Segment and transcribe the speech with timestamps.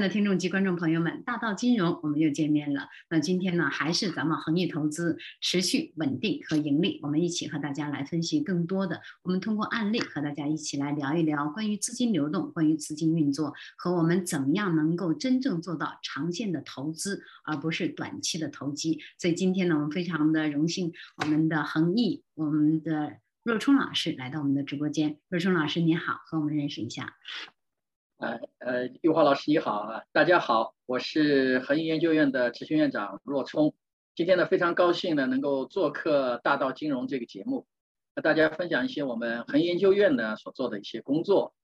[0.00, 2.88] 的听众及观众朋友们，大道金融我们又见面了。
[3.10, 9.00] 那今天呢，还是咱们恒益投资持续稳定和盈利，我们一起和大家来分析更多的。
[9.22, 19.00] 我们通过案例和大家一起来聊一聊关于资金流动、关于资金运作和我们怎么样能够真正做到长线的投资，而不是短期的投机。
[19.18, 25.18] 所以今天呢，我们非常的荣幸，我们的恒益，我们的若冲老师来到我们的直播间。
[25.28, 27.14] 若冲老师您好，和我们认识一下。
[28.18, 33.76] 呃呃，玉华老师你好啊，大家好，我是恒益研究院的执行院长骆冲。
[34.16, 37.68] 今天呢，非常高兴呢，能够做客《大道金融》这个节目，
[38.16, 41.54] 和大家分享一些我们恒益研究院呢所做的一些工作。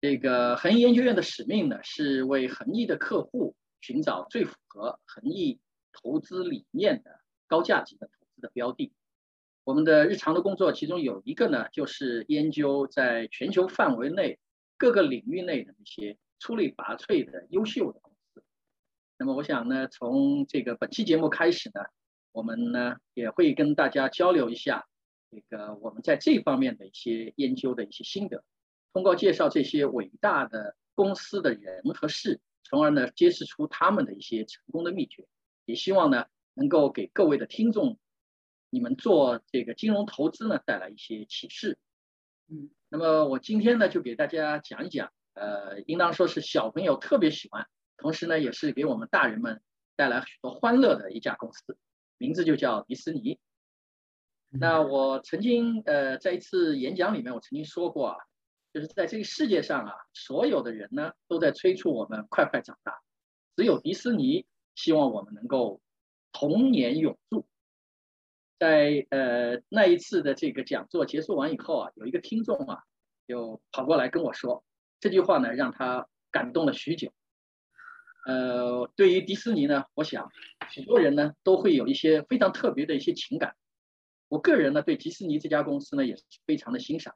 [0.00, 5.60] 这个恒益研究院的使命呢，是为恒益的客户寻找最符合恒益
[5.92, 8.94] 投资理念的高价值的投资的标的。
[9.64, 14.38] 我们的日常的工作，其中有一个呢，就是研究在全球范围内。
[14.84, 18.44] 各个领域内的一些出类拔萃的优秀的公司，
[19.16, 21.80] 那么我想呢，从这个本期节目开始呢，
[22.32, 24.86] 我们呢也会跟大家交流一下
[25.30, 28.44] 这个我们在这方面的一些研究的一些心得，
[28.92, 35.26] 通过介绍这些伟大的公司的人和事，从而呢揭示出他们的一些成功的秘诀，
[35.64, 37.98] 也希望呢能够给各位的听众，
[38.68, 41.78] 你们做这个金融投资呢带来一些启示。
[42.48, 49.62] 嗯，那么我今天呢就给大家讲一讲，呃，应当说是小朋友特别喜欢，同时呢也是给我们大人们
[49.96, 51.78] 带来许多欢乐的一家公司，
[52.18, 53.38] 名字就叫迪士尼。
[54.50, 58.18] 那我曾经呃在一次演讲里面，我曾经说过啊，
[58.72, 63.00] 就是在这个世界上啊，所有的人呢都在催促我们快快长大，
[63.56, 65.80] 只有迪士尼希望我们能够
[66.30, 67.46] 童年永驻。
[68.58, 72.82] 在呃那一次的这个讲座结束完以后啊，有一个听众啊，
[73.26, 74.64] 就跑过来跟我说
[75.00, 77.12] 这句话呢，让他感动了许久。
[78.26, 80.30] 呃，对于迪士尼呢，我想
[80.70, 83.54] 许多人呢都会有一些非常特别的一些情感。
[84.28, 87.14] 我个人呢对迪士尼这家公司呢也是非常的欣赏。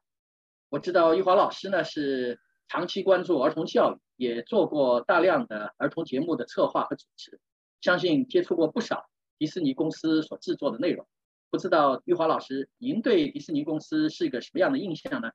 [0.69, 2.39] 我知道玉华老师呢是
[2.69, 7.41] 长期关注儿童教育，也做过大量的儿童节目的策划和主持，
[7.81, 11.07] 相信接触过不少迪士尼公司所制作的内容。
[11.51, 15.31] 不知道玉华老师，您对迪士尼公司是一个什么样的印象呢？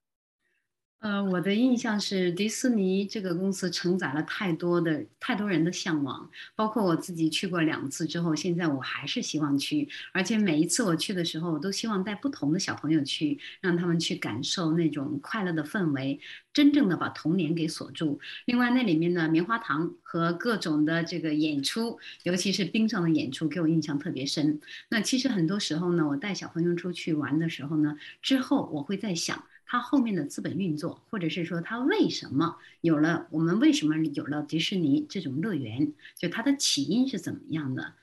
[1.04, 16.22] 呃，我的印象是迪士尼这个公司承载了太多的太多人的向往，包括我自己去过两次之后，现在我还是希望去，而且每一次我去的时候，我都希望带不同的小朋友去，让他们去感受那种快乐的氛围，
[16.54, 18.22] 真正的把童年给锁住。
[18.46, 24.62] 另外，那里面的棉花糖和各种的这个演出，尤其是冰上的演出，给我印象特别深。
[24.88, 29.44] 那其实很多时候呢，我带小朋友出去玩的时候呢，之后我会在想。
[29.66, 37.94] 它后面的资本运作，或者是说它为什么有了我们为什么有了迪士尼这种乐园，就它的起因是怎么样的？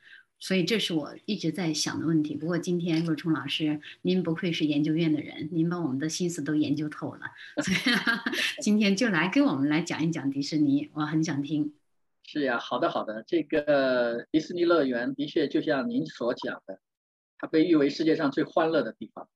[0.43, 2.34] 所以这是我一直在想的问题。
[2.34, 7.21] 不过今天若冲老师，您不愧是研究院的人，您把我们的心思都研究透了，
[7.62, 7.97] 所以
[8.62, 11.75] 今天就来给我们来讲一讲迪士尼，我很想听。
[12.25, 16.81] 是呀，好的好的，这个迪士尼乐园的确就像您所讲的，
[17.37, 19.28] 它被誉为世界上最欢乐的地方。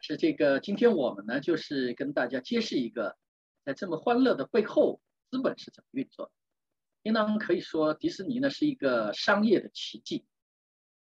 [0.00, 3.16] 是这个，今天我们呢，就是跟大家揭示一个，
[3.64, 5.00] 在这么欢乐的背后，
[5.30, 6.32] 资本是怎么运作的。
[7.02, 10.24] 应当可以说，迪士尼呢是一个商业的奇迹。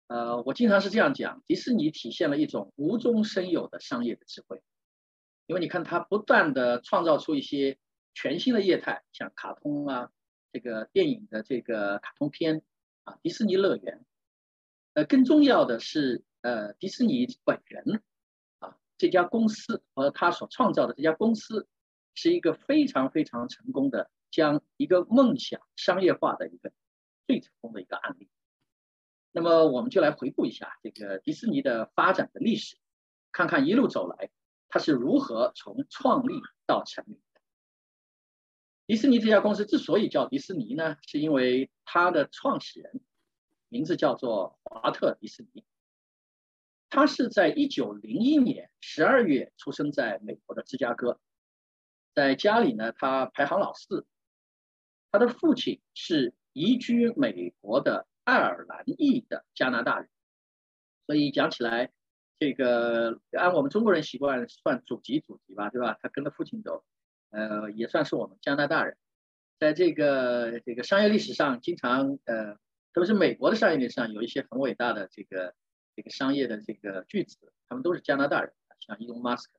[0.06, 4.62] 呃，我经常是这样讲，迪士尼体现了一种无中生有的商业的智慧。
[5.46, 7.78] 因为你看，它不断的创造出一些
[8.14, 10.10] 全新的业态，像卡通啊，
[10.52, 12.62] 这个电影的这个卡通片
[13.04, 14.04] 啊，迪士尼乐园。
[14.94, 18.02] 呃，更重要的是，呃，迪士尼本人。
[19.00, 21.66] 这家公司和他所创造的这家公司，
[22.12, 26.70] 是一个非常非常成功的将一个梦想商业化的一个
[27.26, 28.28] 最成功的一个案例。
[29.32, 32.76] 那么，我们就来回顾一下这个迪士尼的发展的历史，
[33.32, 34.30] 看看一路走来
[34.68, 36.34] 它是如何从创立
[36.66, 37.40] 到成名的。
[38.86, 43.00] 迪士尼这家公司之所以叫迪士尼呢，是因为它的创始人
[43.70, 45.64] 名字叫做华特·迪士尼。
[46.90, 51.20] 他是在一九零一年十二月出生在美国的芝加哥，
[52.14, 54.04] 在家里呢，他排行老四。
[55.12, 60.08] 他的父亲是移居美国的爱尔兰裔的加拿大人，
[61.06, 61.92] 所以讲起来，
[62.40, 65.96] 这个按我们中国人习惯算祖籍祖籍吧，对吧？
[66.02, 66.84] 他跟着父亲走，
[67.30, 68.96] 呃，也算是我们加拿大人。
[69.60, 72.54] 在这个这个商业历史上，经常呃，
[72.92, 75.54] 特别是美国的商业历史上，有一些很伟大的这个。
[76.00, 79.54] 这个商业的这个巨子，他们都是加拿大人，像伊隆马斯克。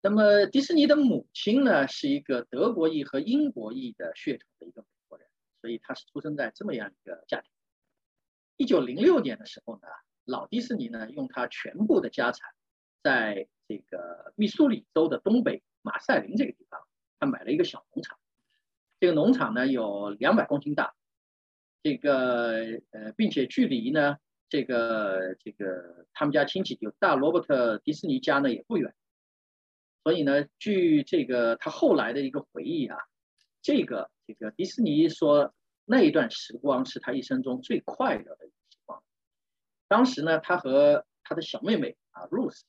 [0.00, 5.26] 那么迪士尼的母亲呢，是一个德国裔和英国裔的血统的一个美国人。
[5.60, 7.50] 所以他是出生在这么样一个家庭。
[8.56, 9.88] 一九零六年的时候呢，
[10.24, 12.48] 老迪士尼呢用他全部的家产，
[13.02, 16.80] 在这个密苏里州的东北马赛林这个地方，
[17.18, 18.16] 他买了一个小农场。
[19.00, 20.94] 这个农场呢有两百公顷大，
[21.82, 24.18] 这个呃，并且距离呢
[24.52, 28.94] 这个这个他们家亲戚就大罗伯特迪士尼家呢也不远。
[30.04, 32.98] 所以呢，据这个他后来的一个回忆啊，
[33.62, 35.54] 这个这个迪士尼说
[35.86, 38.52] 那一段时光是他一生中最快乐的时
[38.84, 39.02] 光。
[39.88, 42.60] 当时呢，他和他的小妹妹啊，Rose，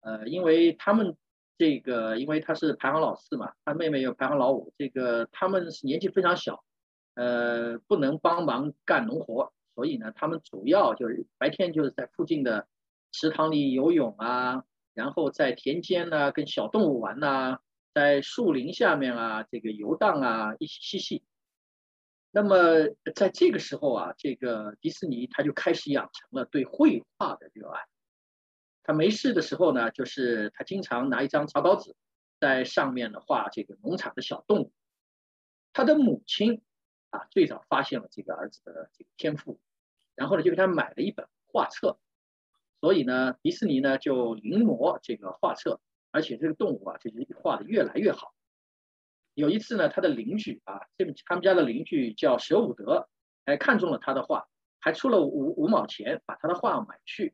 [0.00, 1.18] 呃，因为他们
[1.58, 6.64] 这个因为他是排行老四嘛，他妹妹又排行老五，这个他们是年纪非常小，
[7.12, 12.68] 呃，不能帮忙干农活，所以呢，他们主要就是白天就是在附近的
[13.12, 14.64] 池塘里游泳啊。
[14.94, 17.58] 然后在田间呢，跟小动物玩呐，
[17.92, 21.24] 在树林下面啊，这个游荡啊，一起嬉戏。
[22.30, 27.80] 那么在这个时候啊，这个迪士尼他就开始养成了对绘画的热爱。
[28.84, 31.96] 他没事的时候呢，就是他经常拿一张草稿纸，
[32.38, 34.72] 在上面呢画这个农场的小动物。
[35.72, 36.62] 他的母亲
[37.14, 39.60] 啊，最早发现了这个儿子的这个天赋，
[40.16, 41.96] 然后呢，就给他买了一本画册。
[42.80, 45.80] 所以呢，迪士尼呢就临摹这个画册，
[46.10, 48.34] 而且这个动物啊，就是画的越来越好。
[49.34, 53.08] 有一次呢，他的邻居啊，这他们家的邻居叫舍伍德，
[53.44, 54.48] 哎，看中了他的画，
[54.80, 57.32] 还出了五五毛钱把他的画买去。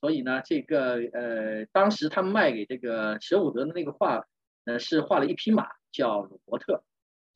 [0.00, 4.26] 所以呢，这个呃，当时他们卖给这个舍伍德的那个画，
[4.64, 6.82] 呃，是画了一匹马，叫鲁伯特。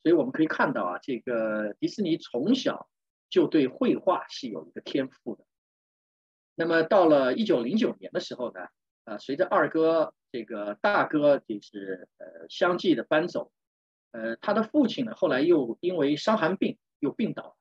[0.03, 2.89] 所以我们可以看到啊，这个迪士尼从小
[3.29, 5.45] 就对绘画是有一个天赋的。
[6.55, 8.67] 那么到了一九零九年的时候呢，
[9.05, 13.51] 呃，随着二哥这个大哥就是呃相继的搬走，
[14.11, 17.57] 呃，他的父亲呢后来又因为伤寒病又病倒，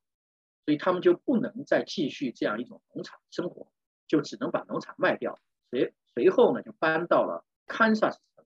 [0.65, 3.71] 所以他们就不能再继续这样一种农场生活，
[4.07, 5.39] 就只能把农场卖掉。
[5.71, 8.45] 随随后呢就搬到了堪萨斯城。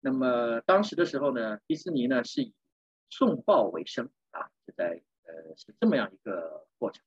[0.00, 2.54] 那么当时的时候呢，迪士尼呢是以
[3.10, 7.04] 送报为生啊，就在呃是这么样一个过程。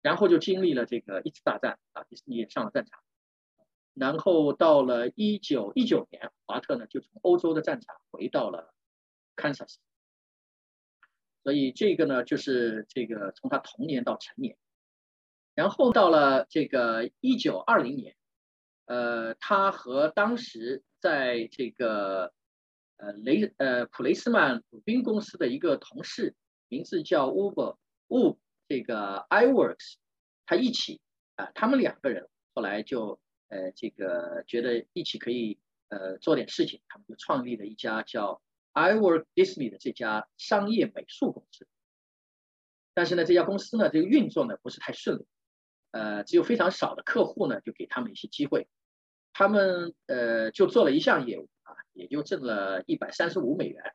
[0.00, 3.02] 然后就经历了这个一次大战啊，迪士尼也上了战场。
[3.94, 8.72] 然后到了一九一九年，华特呢就从欧洲的战场回到了
[9.34, 9.80] 堪萨斯。
[11.42, 14.56] 所以这个呢就是这个从他童年到成年。
[15.54, 18.16] 然后到了这个一九二零年，
[18.84, 22.32] 呃，他和当时在这个
[22.98, 26.36] 呃雷呃普雷斯曼鲁宾公司的一个同事，
[26.68, 27.76] 名字叫 Uber
[28.08, 28.38] 乌。
[28.70, 29.94] 这个 iWorks，
[30.44, 31.00] 他一起
[31.36, 33.18] 啊，他们两个人后来就
[33.48, 35.58] 呃，这个觉得一起可以
[35.88, 38.42] 呃做点事情，他们就创立了一家叫
[38.74, 41.66] iWork Disney 的这家商业美术公司。
[42.92, 45.26] 但是呢，这家公司呢，这个运作呢不是太顺利，
[45.92, 48.68] 呃，只有非常少的客户呢，就给他们一些机会，
[49.32, 51.48] 他们呃就做了一项业务，
[51.98, 53.92] 也就挣了一百三十五美元。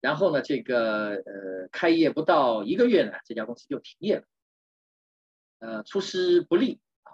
[0.00, 4.24] 然后呢，这个呃，开业不到一个月呢，这家公司就停业了，
[5.58, 7.12] 呃，出师不利啊。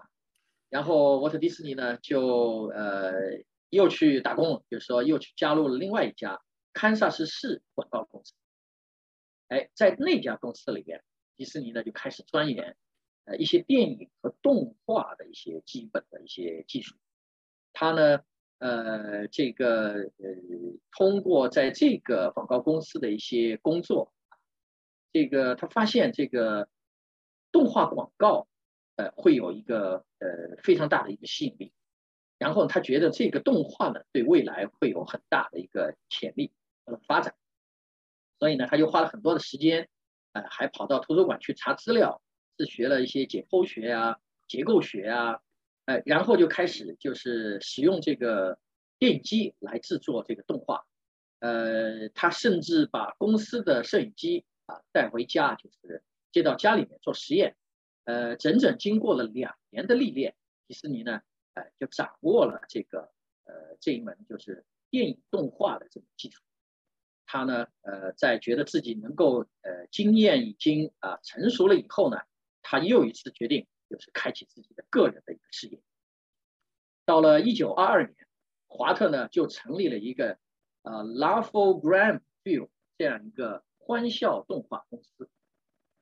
[0.68, 3.12] 然后沃特迪士尼呢，就呃
[3.70, 6.40] 又去打工，就是说又去加入了另外一家
[6.72, 8.34] 堪萨斯市广告公司。
[9.48, 11.02] 哎，在那家公司里边，
[11.36, 12.76] 迪士尼呢就开始钻研
[13.24, 16.94] 呃一些电影和动画的一些基本的一些技术。
[17.72, 18.22] 他呢。
[18.58, 20.28] 呃，这个呃，
[20.90, 24.14] 通过在这个广告公司的一些工作，
[25.12, 26.68] 这个他发现这个
[27.52, 28.48] 动画广告，
[28.96, 31.72] 呃，会有一个呃非常大的一个吸引力，
[32.38, 36.50] 然后他觉得这个动画呢，对未来会有很大的一个潜力
[36.86, 37.34] 和发展，
[38.38, 39.88] 所以呢，他就花了很多的时间，
[40.32, 42.22] 呃，还跑到图书馆去查资料，
[42.58, 44.16] 是学了一些解剖学啊、
[44.48, 45.42] 结构学啊。
[45.86, 48.58] 呃，然后就开始就是使用这个
[48.98, 50.84] 电机来制作这个动画，
[51.38, 56.02] 呃，他甚至把公司的摄影机啊带回家，就是
[56.32, 57.56] 接到家里面做实验，
[58.04, 60.34] 呃，整整经过了两年的历练，
[60.66, 61.22] 迪士尼呢，
[61.54, 63.12] 哎，就掌握了这个
[63.44, 66.42] 呃这一门就是电影动画的这个技术。
[67.26, 72.18] 他呢，呃，在觉得自己能够呃经验已经啊成熟了以后呢，
[72.62, 73.68] 他又一次决定。
[73.88, 75.80] 就是开启自己的个人的一个事业。
[77.04, 78.14] 到了一九二二年，
[78.66, 80.38] 华特呢就成立了一个
[80.82, 85.30] 呃 Laugh o' Gram Film 这样一个欢笑动画公司。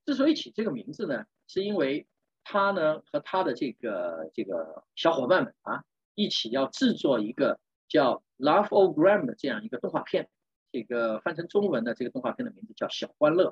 [0.07, 2.07] 之所以起这个名字呢，是因为
[2.43, 10.29] 他呢和他的这个这个小伙伴们啊一起要制作一个叫 Laugh o' Gram 的这样一个动画片。
[10.73, 13.51] 这个翻成中文的这个动画片的名字叫《小欢乐》。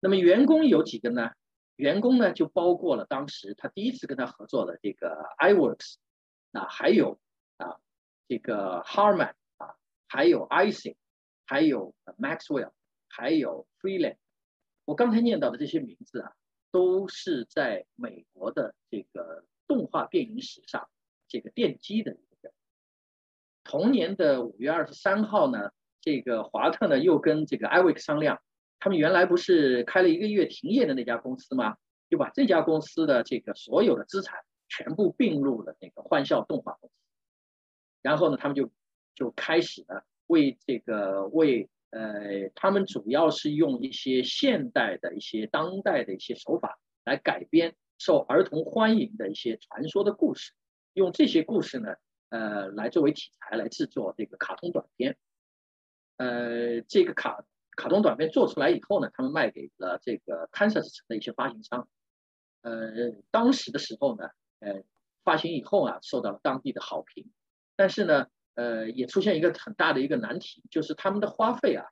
[0.00, 1.32] 那么员工有几个呢？
[1.76, 5.94] 员工呢就包括了当时他第一次跟他合作的这个 iWorks，
[6.52, 7.18] 啊，还有
[7.56, 7.80] 啊
[8.28, 9.74] 这个 Harman 啊，
[10.06, 10.96] 还有 Icing，
[11.46, 12.72] 还有 Maxwell，
[13.08, 14.16] 还有 Freeland。
[14.84, 16.34] 我刚才念到的这些名字啊，
[16.70, 20.88] 都是在美国的这个动画电影史上
[21.26, 22.52] 这个奠基的一个人。
[23.64, 28.42] 同年的五月二十三号呢，这个华特呢又跟这个 IWork 商量。
[28.82, 31.76] 他们原来不是开了一个月停业的那家公司吗？
[32.10, 36.94] 就把这家公司的这个所有的资产全部并入了那个欢笑动画公司，
[38.02, 38.72] 然后呢，他们就
[39.14, 50.50] 就开始呢为这个为呃，他们主要是用一些现代的一些当代的一些手法来改编受儿童欢迎的一些传说的故事，
[50.92, 51.94] 用这些故事呢，
[52.30, 55.16] 呃，来作为题材来制作这个卡通短片，
[56.16, 57.44] 呃，这个卡。
[57.76, 61.88] 卡通短片做出来以后呢，他们卖给了这个 Kansas 城的一些发行商。
[62.60, 62.92] 呃，
[63.30, 64.28] 当时的时候呢，
[64.60, 64.82] 呃，
[65.24, 67.30] 发行以后啊，受到了当地的好评。
[67.74, 71.86] 但是呢，呃，也出现一个很大的一个难题，就是他们的花费啊，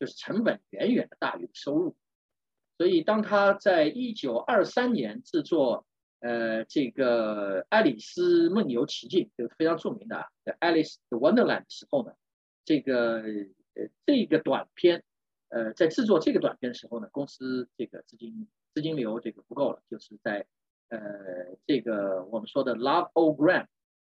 [0.00, 1.96] 就是成本远远的大于收入。
[2.78, 5.86] 所以，当他在一九二三年制作
[6.20, 10.26] 呃这个《爱丽丝梦游奇境》这个非常著名的
[10.58, 12.14] 《Alice Wonderland》的时候呢，
[12.64, 13.22] 这个
[13.74, 15.04] 呃这个短片。
[15.56, 20.46] 呃，在制作这个短片的时候呢，公司这个资金资金流这个不够了，就是在
[20.90, 20.98] 呃
[21.66, 23.66] 这个我们说的 Love O Gram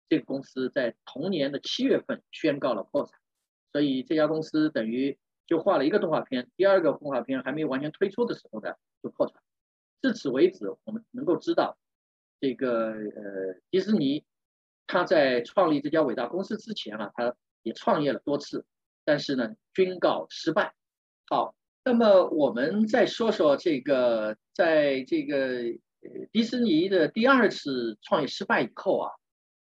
[0.09, 3.19] 这个公司在同年的七月份宣告了破产，
[3.71, 9.41] 所以这家公司等于就画了一个动画片，第二个动画片还没有完全推出的时候呢就破产。
[10.03, 11.79] 至此为止，我们能够知道
[12.39, 14.23] 这个呃迪士尼
[14.85, 18.65] 他在创立这家伟大公司之前啊，他也创业了多次，
[19.03, 20.75] 但是呢均告失败。
[21.31, 25.61] 好，那么我们再说说这个，在这个
[26.31, 29.11] 迪士尼的第二次创业失败以后啊，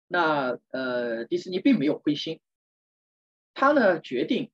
[0.08, 2.40] 那呃，迪士尼并没有灰心，
[3.54, 4.52] 他呢决定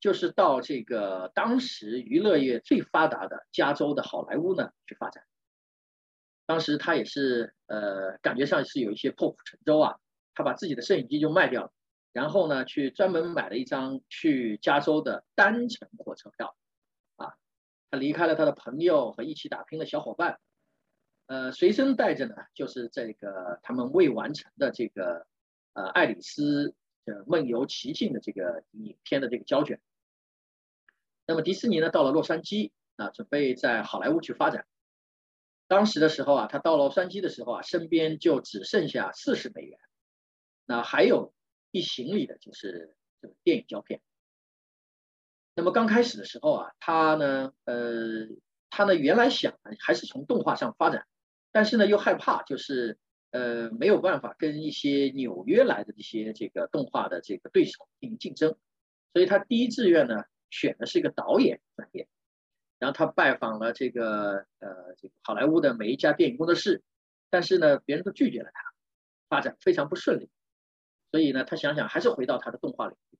[0.00, 5.22] 就是到这个当时娱乐业最发达的加州的好莱坞呢去发展。
[6.46, 9.96] 当时他也是呃，感觉上是有一些破釜沉舟啊，
[10.32, 11.72] 他把自己的摄影机就卖掉了。
[12.16, 16.56] 然后呢，去专门买了一张去加州的单程火车票，
[17.16, 17.34] 啊，
[17.90, 20.40] 他离开了他的朋友和一起打拼的小伙伴，
[21.26, 25.26] 呃，随身带着呢，就是这个他们未完成的这个
[25.74, 29.78] 呃《爱丽丝的梦游奇境》的这个影片的这个胶卷。
[31.26, 34.66] 那么迪士尼呢，到了洛杉矶啊，准备在好莱坞去发展。
[35.68, 39.78] 当时的时候啊，他到洛杉矶的时候啊，身边就只剩下四十美元，
[40.64, 41.34] 那还有。
[41.76, 44.00] 一行李的就是这个电影胶片。
[45.54, 48.28] 那么刚开始的时候啊，他呢，呃，
[48.68, 51.06] 他呢原来想还是从动画上发展，
[51.52, 52.98] 但是呢又害怕，就是
[53.30, 58.56] 呃没有办法跟一些纽约来的这些这个动画的这个对手进行竞争，
[59.12, 62.08] 所以他第一志愿呢选的是一个导演专业。
[62.78, 66.82] 然后他拜访了这个呃这个好莱坞的每一家电影工作室，
[67.30, 68.74] 但是呢别人都拒绝了他，
[69.30, 70.28] 发展非常不顺利。
[71.10, 73.18] 所以呢，他想想还是回到他的动画领域。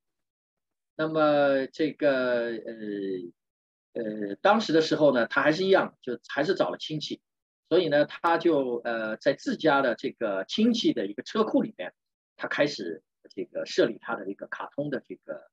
[0.96, 7.20] 那么这个呃呃，当时的时候呢，他还是一样，就还是找了亲戚。
[7.68, 11.92] 所以呢，他就呃在自家的这个亲戚的一个车库里面，
[12.36, 13.02] 他开始
[13.34, 15.50] 这个设立他的一个卡通的这个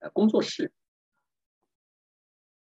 [0.00, 0.72] 呃工作室。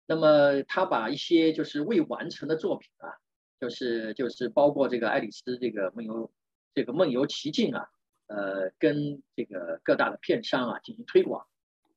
[0.05, 3.15] 那么他把一些就是未完成的作品啊，
[3.59, 6.31] 就是就是包括这个爱丽丝这个梦游
[6.73, 7.89] 这个梦游奇境啊。
[8.27, 11.47] 呃，跟这个各大的片商啊进行推广。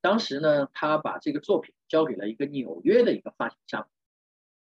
[0.00, 3.88] 当时呢，他把这个作品交给了一个纽约的一个发行商。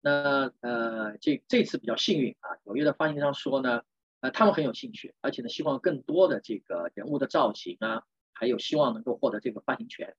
[0.01, 3.83] 那呃，这这次比较幸运啊，纽约的发行商说呢，
[4.19, 10.15] 呃，他们很有兴趣，而且呢，希望更多的这个人物的造型啊，还有希望能够获得这个发行权。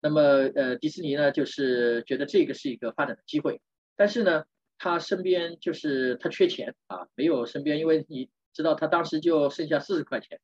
[0.00, 3.60] 那么呃，迪士尼呢，就是觉得这个是一个发展的机会，
[3.96, 4.44] 但是呢，
[4.78, 10.40] 他身边就是他缺钱啊，没有身边，因为你知道他当时就剩下四十块钱。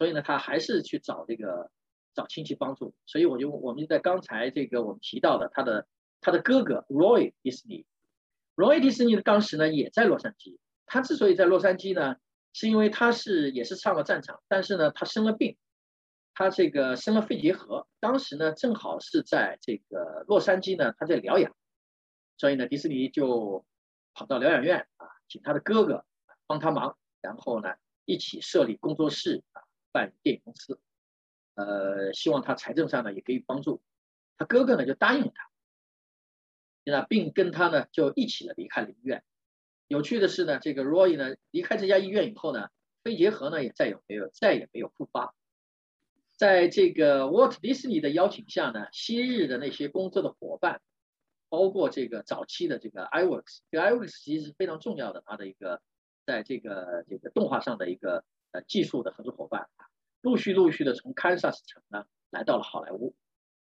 [0.00, 1.70] 所以呢，他还是去找这个
[2.14, 2.94] 找亲戚帮助。
[3.04, 5.86] 所以我就我们就在刚才这个我们提到的他的
[6.22, 7.84] 他的哥哥 Roy 迪士尼
[8.56, 10.56] ，Roy 迪士尼当时呢也在洛杉矶。
[10.86, 12.16] 他之所以在洛杉矶呢，
[12.54, 15.58] 是因为他是也是上了战场，但是呢他生了病，
[16.32, 17.86] 他这个生了肺结核。
[18.00, 21.54] 当时呢正好是在这个洛杉矶呢他在疗养，
[22.38, 23.66] 所以呢迪士尼就
[24.14, 26.06] 跑到疗养院啊，请他的哥哥
[26.46, 27.74] 帮他忙，然后呢
[28.06, 29.60] 一起设立工作室啊。
[29.92, 30.80] 办电影公司，
[31.54, 33.82] 呃，希望他财政上呢也可以帮助。
[34.36, 35.50] 他哥哥呢就答应了他。
[36.82, 39.22] 那并跟他呢就一起了离开了医院。
[39.86, 42.68] 有趣的是呢，这个 Roy 呢离开这家医院以后呢，
[43.04, 45.34] 肺结核呢也再也没有再也没有复发。
[46.36, 50.80] 在这个 Walt Disney 的邀请下呢，昔日的那些工作的伙伴，
[51.50, 55.82] 包括这个早期的这个 iWorks，这个 iWorks 其实是非常重要的，它的一个
[56.24, 59.68] 在这个这个动画上的一个呃技术的合作伙伴，
[60.20, 63.14] 陆续陆续的从堪萨斯城呢来到了好莱坞，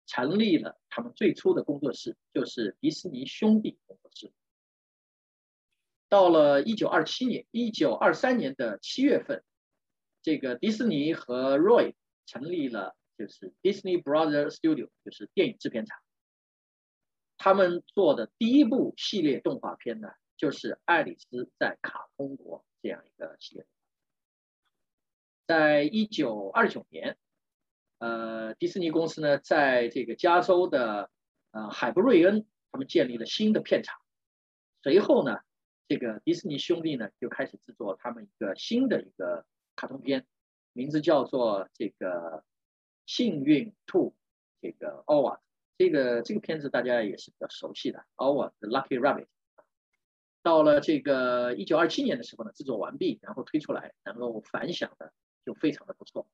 [0.06, 4.32] 成立了他们最初的工作室，就是迪士尼兄弟工作室。
[6.10, 9.44] 到了一九二七年，一九二三年的七月份，
[10.22, 11.94] 这个迪士尼和 Roy。
[12.27, 16.00] 成立了就是 Disney Brothers Studio，就是电影制片厂。
[17.38, 23.68] 他们做的第一部系列动画片呢，就是《爱丽丝在卡通国》这样一个系列。
[25.48, 27.18] 在一九二九年，
[28.00, 31.10] 呃，迪士尼公司呢，在这个加州的
[31.52, 34.00] 呃海布瑞恩，他们建立了新的片场。
[34.82, 35.40] 随后呢，
[35.88, 40.25] 这个迪士尼兄弟呢，就开始制作他们一个新的一个卡通片。
[40.74, 42.44] 名字叫做这个
[43.06, 44.14] 幸运兔，
[44.62, 45.40] 这个 o w a
[45.78, 49.28] 这个这个片子大家也是比较熟悉的 o w a 的 Lucky Rabbit。
[50.44, 55.08] 到了这个一九二七年的时候呢，制作完毕，然后推出来，然后反响呢
[55.46, 56.28] 就非常的不错。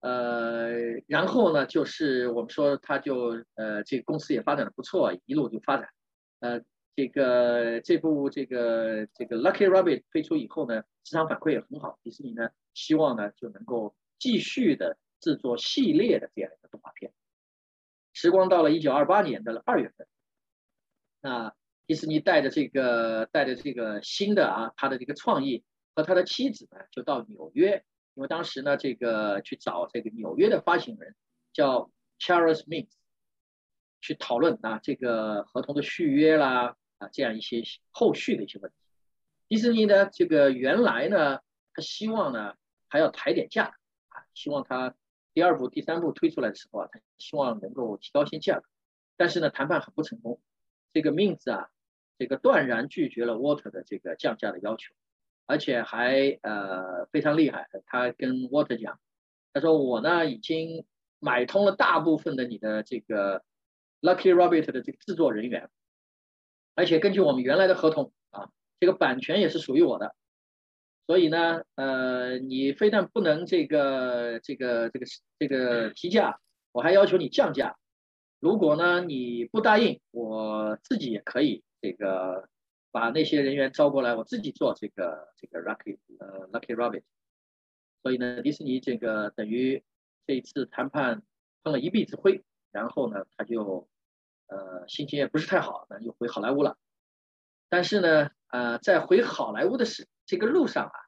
[0.00, 0.70] 呃，
[1.06, 5.88] 然后呢，就是我们说他就呃这个公司也发展的不错，一路就发展，
[6.40, 6.60] 呃。
[6.96, 11.98] 这个这部这个这个 Lucky Rabbit 推出以后呢，市场反馈也很好。
[12.04, 17.12] 迪士尼呢，希望呢就能够继续的制作系列的这样一个动画片。
[18.12, 20.06] 时光到了一九二八年的二月份，
[21.20, 21.52] 那
[21.88, 27.84] 迪士尼带着这个带着这个新的啊，他的这个创意和他的妻子呢，就到纽约，
[28.14, 31.14] 因为当时呢，这个去找这个纽约的发行人
[31.52, 32.90] 叫 Charles Mintz
[34.00, 36.76] 去讨论啊这个合同的续约啦。
[36.98, 37.60] 啊，这样一些
[37.90, 38.76] 后续的一些问题，
[39.48, 41.40] 迪士尼呢，这个原来呢，
[41.72, 42.54] 他希望呢
[42.86, 43.76] 还要抬点价
[44.10, 44.94] 啊，希望他
[45.32, 48.66] 第二部、第三部推出来的时候啊，他希望能够提高些价格，
[49.16, 50.40] 但是呢，谈判很不成功，
[50.92, 51.68] 这个 Means 啊，
[52.16, 54.94] 这个断然拒绝了沃特的这个降价的要求，
[55.46, 58.98] 而且还呃非常厉害，他跟沃特讲，
[59.52, 60.84] 他说我呢已经
[61.18, 63.42] 买通了大部分的你的这个
[64.00, 65.70] Lucky Rabbit 的这个制作人员。
[66.74, 70.16] 而且根据我们原来的合同啊，这个版权也是属于我的，
[71.06, 75.06] 所以呢，呃，你非但不能这个这个这个
[75.38, 76.40] 这个提价，
[76.72, 77.76] 我还要求你降价。
[78.40, 82.48] 如果呢你不答应，我自己也可以这个
[82.94, 87.02] 把那些人员招过来，我自己做这个这个 Lucky 呃 Lucky Rabbit。
[88.04, 89.82] 所以呢，迪士尼这个等于
[90.28, 91.24] 这一次谈判
[91.64, 93.88] 碰了一臂之灰，然后呢，他就。
[94.46, 96.76] 呃，心情也不是太好，那就回好莱坞了。
[97.70, 100.98] 但是呢，呃，在回好莱坞的时这个路上啊，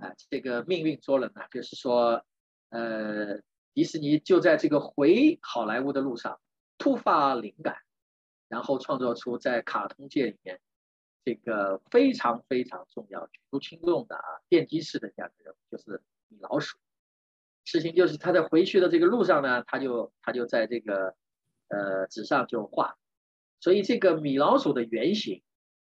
[0.00, 2.24] 啊，这个命运捉人呢，就是说，
[2.70, 3.42] 呃，
[3.74, 6.40] 迪士尼就在这个回好莱坞的路上
[6.78, 7.76] 突发灵感，
[8.48, 10.58] 然后创作出在卡通界里面
[11.24, 16.78] 这个非常非常重要、举足轻重的啊奠基式的这样的人物，就是米老鼠。
[17.64, 21.14] 事情就是他在回去的这个路上呢，他就他就在这个。
[21.72, 22.98] 呃，纸上就画，
[23.60, 25.40] 所以这个米老鼠的原型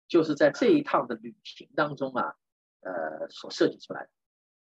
[0.08, 2.38] 就是在这一趟的旅行当中啊，
[2.80, 4.10] 呃，所设计出来的。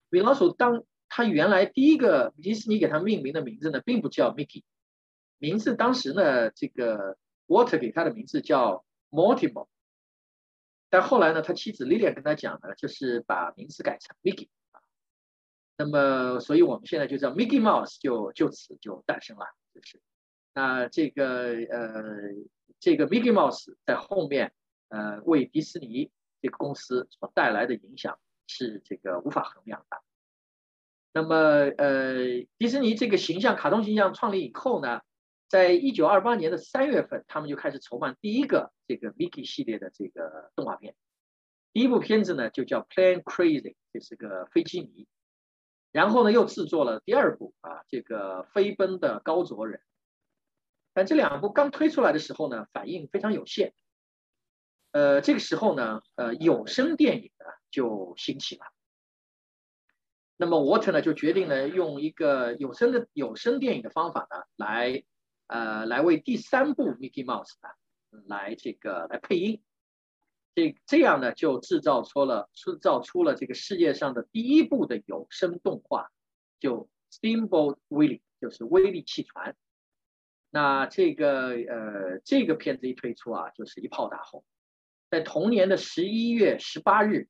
[0.08, 4.63] 米老鼠当它原来第一个迪士尼给它命名的名字呢，并不叫 Mickey，
[5.39, 9.68] 名字当时呢，这个 Water 给它的名字叫 Mortimer，
[10.93, 14.79] 但后来呢，他妻子 Lilian 跟他讲呢，就是把名字改成 Mickey 啊。
[15.75, 19.99] 那么，所以我们现在就叫 Mickey Mouse，就就此就诞生了，就是。
[20.53, 22.03] 那这个呃，
[22.79, 24.53] 这个 Mickey Mouse 在后面
[24.89, 26.12] 呃，为迪士尼
[26.43, 29.97] 这个公司所带来的影响是这个无法衡量的。
[31.12, 31.36] 那么
[31.75, 32.17] 呃，
[32.60, 35.01] 迪士尼这个形象，卡通形象创立以后呢，
[35.54, 40.96] 在一九二八年的三月份，他们就开始筹办第一个这个 Mickey 系列的这个动画片。
[41.74, 45.08] 第一部片子呢就叫 Plan Crazy，这是个飞机迷。
[45.92, 49.80] 然后呢又制作了第二部啊，这个飞奔的高卓人。
[50.92, 53.76] 但这两部刚推出来的时候呢，反应非常有限。
[54.89, 58.66] 呃，这个时候呢，呃，有声电影呢就兴起了。
[60.36, 65.04] 那么沃特呢就决定呢用一个有声的有声电影的方法呢来，
[65.54, 67.70] 呃，来为第三部 Mickey Mouse 呢
[68.26, 69.62] 来这个来配音。
[70.56, 76.10] 这这样呢就制造出了制造出了这个世界上的第一部的有声动画，
[76.60, 79.56] 就 Steamboat Willie，就是威力汽船。
[80.50, 84.44] 那这个呃这个片子一推出啊，就是一炮打红。
[85.12, 87.28] 在同年的十一月十八日，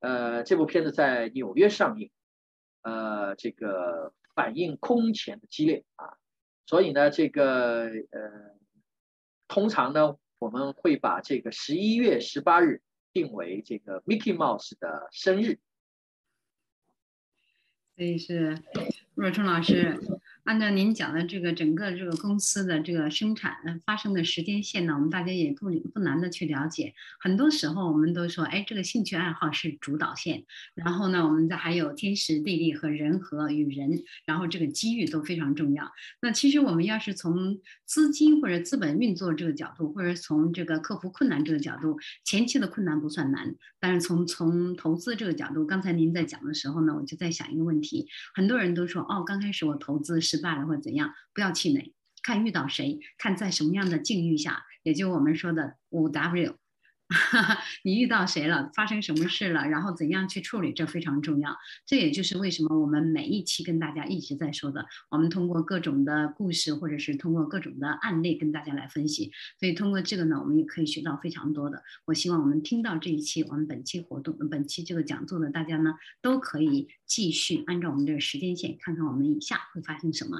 [0.00, 2.10] 呃，这部片子在纽约上映，
[2.80, 6.18] 呃，这个反应空前的激烈啊，
[6.66, 8.56] 所以呢，这个呃，
[9.48, 15.58] 通常呢，我们会把这个十一月十八日定为这个 Mickey Mouse 的生日。
[17.94, 18.58] 所以是
[19.14, 19.98] 若冲老师。
[20.44, 26.94] 按照您讲的这个整个这个公司的这个生产发生的时间线呢，我们大家也不不难的去了解。
[27.20, 30.42] 很多时候我们都说，哎，这个兴趣爱好是主导线，
[30.74, 35.92] 然后呢，我们再还有天时地利和人和与人，然后这个机遇都非常重要。
[36.20, 50.20] 那其实我们要是从资金或者资本运作这个角度，或者从这个克服困难这个角度，前期的困难不算难，但是从从投资这个角度，刚才您在讲的时候呢，我就在想一个问题，很多人都说，哦，刚开始我投资。
[50.32, 51.92] 失败了或者怎样，不要气馁，
[52.22, 56.56] 看遇到谁，看在什么样的境遇下，也就我们说的五 W。
[57.84, 58.70] 你遇到谁了？
[58.74, 59.68] 发生什么事了？
[59.68, 60.72] 然后怎样去处理？
[60.72, 61.56] 这非常重要。
[61.86, 69.30] 这也就是为什么我们每一期跟大家一直在说的，我们通过各种的故事，或者是通过各种的案例跟大家来分析。
[69.60, 71.82] 所以通过这个呢，我们也可以学到非常多的。
[72.06, 80.38] 我希望我们听到这一期我们本期活动、本期这个讲座的大家呢，都可以继续按照我们这个时间线，看看我们以下会发生什么。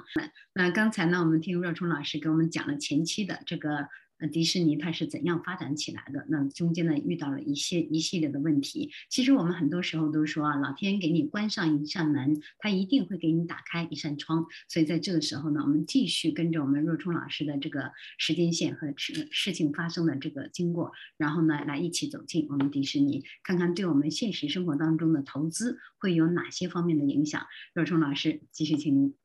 [0.55, 3.89] 那刚才呢，我们听若冲老师给我们讲了前期的这个。
[4.23, 6.25] 那迪士尼它是怎样发展起来的？
[6.29, 8.93] 那中间呢遇到了一些一系列的问题。
[9.09, 14.47] 其实我们很多时候都说啊，老天给你关上一扇门，他一定会给你打开一扇窗。
[14.69, 27.45] 所以在这个时候呢，我们继续跟着我们若冲老师的这个时间线和事事情发生的这个经过，然后呢来一起走进我们迪士尼，看看对我们现实生活当中的投资会有哪些方面的影响。
[27.75, 29.17] 若冲老师继续，请您。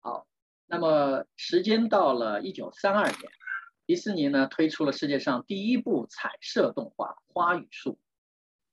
[0.00, 0.26] 好，
[0.66, 3.18] 那么时间到了一九三二年。
[3.88, 7.92] 迪士尼呢推出了世界上第一部彩色动画《花与树》，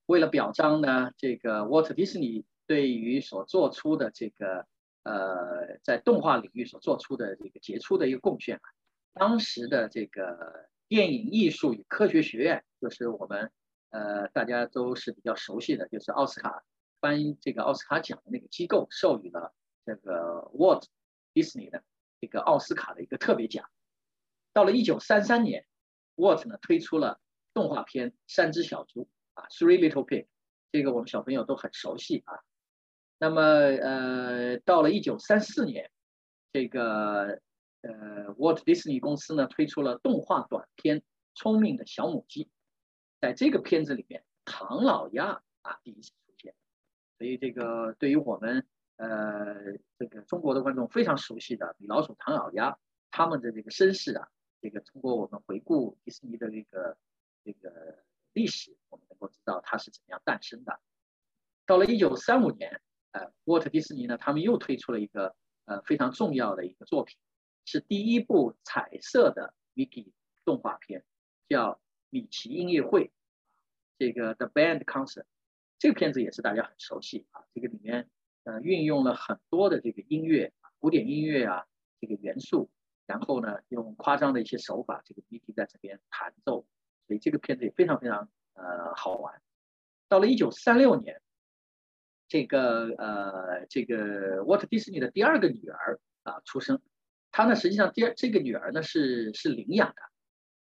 [0.08, 4.68] 为了表彰呢这个沃特迪士尼对于所做出的这个
[5.04, 8.68] 呃在动画领域所做出的这个杰出的一个贡献啊，
[9.14, 13.54] 当时的这个电影艺术与科学学院，就是我们
[13.92, 16.66] 呃大家都是比较熟悉的，就是奥斯卡
[17.00, 19.54] 颁这个奥斯卡奖的那个机构，授予了
[19.86, 20.90] 这个沃特
[21.34, 21.82] 迪士尼的
[22.20, 23.66] 这个奥斯卡的一个特别奖。
[24.56, 25.66] 到了一九三三年
[26.16, 27.20] ，Walt 呢推出了
[27.54, 29.02] 动画片《三只小猪》
[29.34, 30.24] 啊，《Three Little Pig》，
[30.72, 32.40] 这个我们小朋友都很熟悉啊。
[33.18, 35.92] 那么呃，到了一九三四年，
[36.54, 37.42] 这个
[37.82, 41.02] 呃，Walt Disney 公司呢推出了动画短片
[41.34, 42.46] 《聪明的小母鸡》。
[43.20, 46.56] 在这个片子里面，唐老鸭啊第一次出现，
[47.18, 48.66] 所以这个对于我们
[48.96, 52.78] 呃这个中国的观众非常熟悉的米老鼠、唐老鸭
[53.12, 54.30] 他们的这个身世啊。
[54.62, 56.98] 这个通过我们回顾迪士尼的这个
[57.44, 60.80] 这个历史，我们能够知道它是怎样诞生的。
[61.66, 67.18] 到了一九三五年，呃，沃特迪士尼呢，他们又推出了一个呃非常重要的一个作品，
[67.66, 70.12] 是第一部彩色的 Mickey
[70.44, 71.04] 动画片，
[71.48, 71.74] 叫
[72.10, 73.06] 《米奇音乐会》。
[73.98, 75.26] 这个 The Band Concert，
[75.80, 77.46] 这个片子也是大家很熟悉啊。
[77.54, 78.10] 这个里面
[78.44, 81.66] 呃运用了很多的这个音乐，古典音乐啊
[82.02, 82.70] 这个元素。
[83.08, 86.66] 然后呢，用夸张的一些手法，这个 B.T 在这边弹奏，
[87.06, 89.40] 所以这个片子也非常非常呃好玩。
[90.08, 91.22] 到了一九三六年，
[92.28, 96.82] 这个呃这个沃特迪士尼的第二个女儿啊出生，
[97.32, 99.94] 她呢实际上第二这个女儿呢是是领养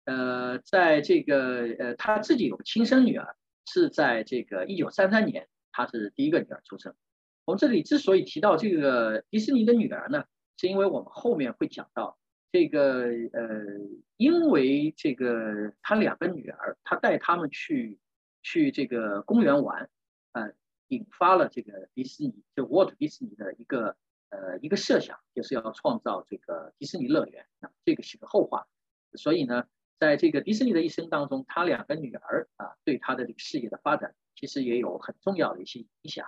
[0.06, 6.96] 的，呃，在这个呃她自己有个亲生女儿，是在这个一九三三年，她是第一个女儿出生。
[7.44, 10.24] 我们这里之所以提到这个迪士尼的女儿呢，
[10.56, 12.18] 是因为我们后面会讲到。
[12.52, 13.64] 这个呃，
[14.18, 18.00] 因为这个他两个女儿，他带他们去
[18.42, 19.88] 去这个公园玩，
[20.32, 20.52] 呃，
[20.88, 23.96] 引发了这个迪士尼就沃特迪士尼的一个
[24.30, 27.46] 呃一个设想，就是要创造这个迪士尼乐园。
[27.60, 28.68] 那这个是个后话。
[29.14, 29.68] 所以呢，
[30.00, 36.28] 在这个迪士尼的一生当中，他两个女儿啊，对他的这个事业的发展，其实也有很重要的一些影响。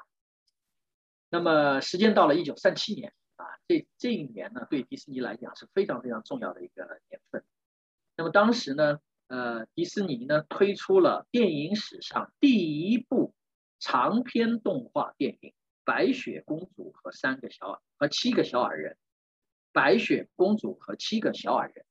[1.29, 3.11] 那么时间到了一九三七年。
[3.41, 7.43] 啊，这这一年呢，对迪士尼来讲是非常非常重要的一个年份。
[8.15, 13.33] 那么当时呢，呃，迪士尼呢推出了电影史上第一部
[13.79, 15.49] 长篇动画电影
[15.83, 18.93] 《白雪公主和三个小矮和七个小矮人》。
[19.73, 21.85] 白雪公主和七个小矮人。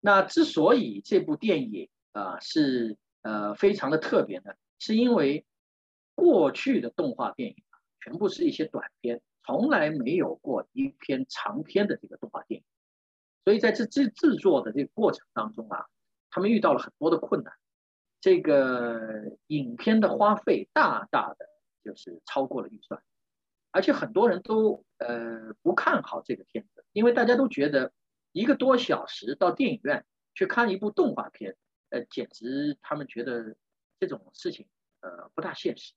[0.00, 5.46] 那之所以这部电影啊是呃非常的特别呢，是因为
[6.14, 9.22] 过去的动画电影啊全部是一些短片。
[9.46, 12.66] 从来没有过一篇长篇的这个动画电影，
[13.44, 15.86] 所以在这制制作的这个过程当中啊，
[16.30, 17.54] 他们遇到了很多的困难，
[18.20, 21.46] 这个影片的花费大大的
[21.84, 23.00] 就是超过了预算，
[23.70, 27.92] 而且很多人都呃不看好这个片子，因为大家都觉得
[28.32, 30.04] 一个多小时到电影院
[30.34, 31.56] 去看一部动画片，
[31.90, 33.54] 呃，简直他们觉得
[34.00, 34.66] 这种事情
[35.02, 35.94] 呃不大现实。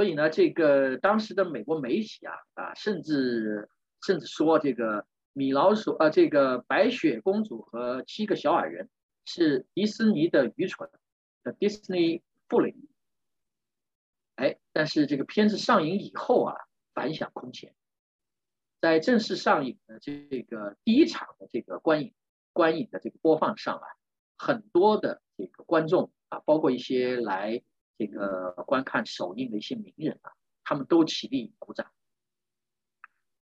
[0.00, 3.68] 所以呢，这个当时的美国媒体啊啊，甚至
[4.02, 8.88] 甚至说这个米老鼠啊，这个白雪公主和七个小矮人
[9.26, 10.88] 是迪士尼的愚蠢
[11.42, 12.74] 的 Disney folly。
[14.36, 16.56] 哎，但是这个片子上映以后啊，
[16.94, 17.74] 反响空前，
[18.80, 22.14] 在正式上映的这个第一场的这个观影
[22.54, 23.86] 观影的这个播放上啊，
[24.38, 27.62] 很多的这个观众啊，包括一些来。
[28.00, 30.32] 这个观看首映的一些名人啊，
[30.64, 31.92] 他们都起立鼓掌。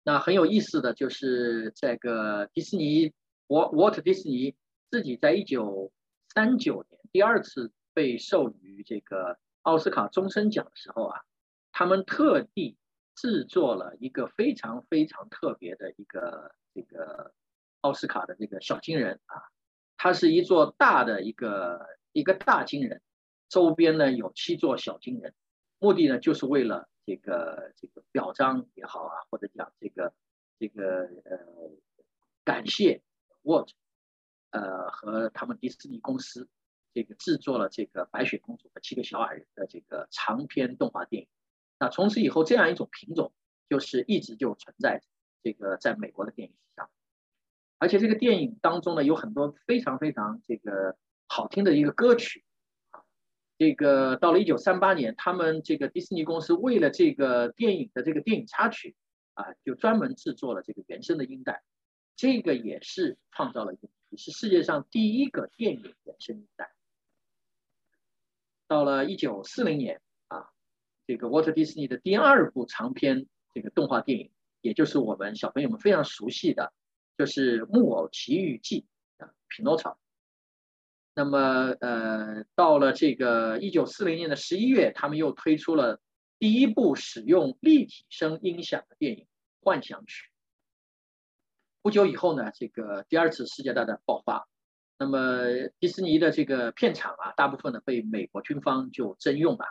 [0.02, 3.12] 那很有意思的就是这个迪士尼，
[3.46, 4.56] 沃沃特迪士尼
[4.90, 5.92] 自己在一九
[6.34, 11.20] 三九年第二次被授予这个奥斯卡终身奖的时候啊，
[11.70, 12.76] 他们特地
[13.14, 17.32] 制作了一个非常非常特别的一个这个
[17.82, 19.38] 奥斯卡的这个小金人啊，
[19.96, 23.00] 它是一座大的一个一个大金人。
[23.48, 25.34] 周边呢有七座小金人，
[25.78, 30.12] 目的呢就是为了这个这个表彰也好啊，或者讲这个
[30.58, 31.38] 这个呃
[32.44, 33.02] 感谢
[33.42, 33.70] Walt，
[34.50, 36.48] 呃和他们迪士尼公司
[36.92, 41.28] 这个制作了这个白雪公主和七个小矮人的这个长篇动画电影。
[41.78, 43.32] 那从此以后，这样一种品种
[43.70, 45.02] 就是一直就存在
[45.42, 46.90] 这个在美国的电影史上，
[47.78, 52.44] 而且这个电影当中呢有很多非常非常这个好听的一个歌曲。
[53.58, 58.94] 这个到了一九三八年，他们这个迪士尼公司为了这个电影的这个电影插曲
[59.34, 61.64] 啊，就专门制作了这个原声的音带，
[62.14, 66.70] 这个也是创造了一个，是世界上第一个电影原声音带。
[68.68, 70.50] 到了一九四零年啊，
[71.08, 76.72] 这个沃特迪士尼的第二部长篇这个动画电影，也就是我们小朋友们非常熟悉的，
[77.16, 78.86] 就是《木偶奇遇记》
[79.24, 79.90] 啊，《匹诺曹》。
[81.18, 86.00] 那么，呃，到了这个一九四零年的十一月，他们又推出了
[86.38, 89.24] 第一部使用立体声音响的电影
[89.60, 90.26] 《幻想曲》。
[91.82, 94.46] 不久以后呢，这个第二次世界大战爆发，
[94.96, 95.42] 那么
[95.80, 99.64] 迪士尼的这个片场啊，大部分呢被美国军方就征用了。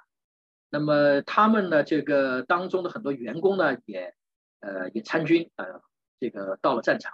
[0.69, 4.13] 那么他们呢，这个当中的很多员工呢，也
[4.59, 5.81] 呃也参军，呃，
[6.19, 7.13] 这个到了战场。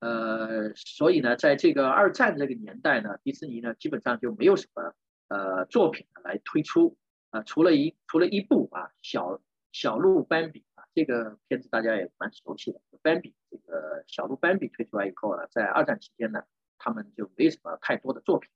[0.00, 4.94] 呃，所以呢，在这个二战这个年代呢，迪士尼呢基本上就没有什么
[5.28, 6.98] 呃作品来推出
[7.30, 9.40] 啊，除了一除了一部啊小
[9.72, 16.42] 小鹿斑比啊这个片子大家也蛮熟悉的，斑比这个小鹿斑比推出来以后呢，在二战期间呢，
[16.76, 18.50] 他们就没什么太多的作品。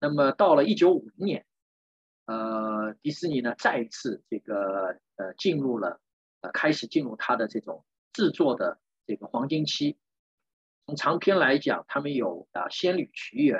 [0.00, 1.44] 那么到了一九五零年，
[2.24, 6.00] 呃，迪士尼呢再一次这个呃进入了
[6.40, 9.98] 呃开始进入它的这种制作的这个黄金期。
[10.88, 13.58] 从长篇来讲，他们有啊《仙女奇缘》，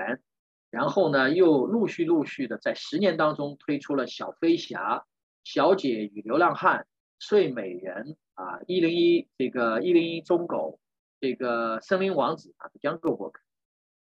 [0.70, 4.96] 然后呢又陆续陆续的在十年当中推出了《小飞侠》
[5.44, 6.78] 《小姐与流浪汉》
[7.18, 10.80] 《睡美人》啊《一零一这个一零一忠狗》
[11.20, 13.32] 这个《森林王子》啊《Jungle Book》，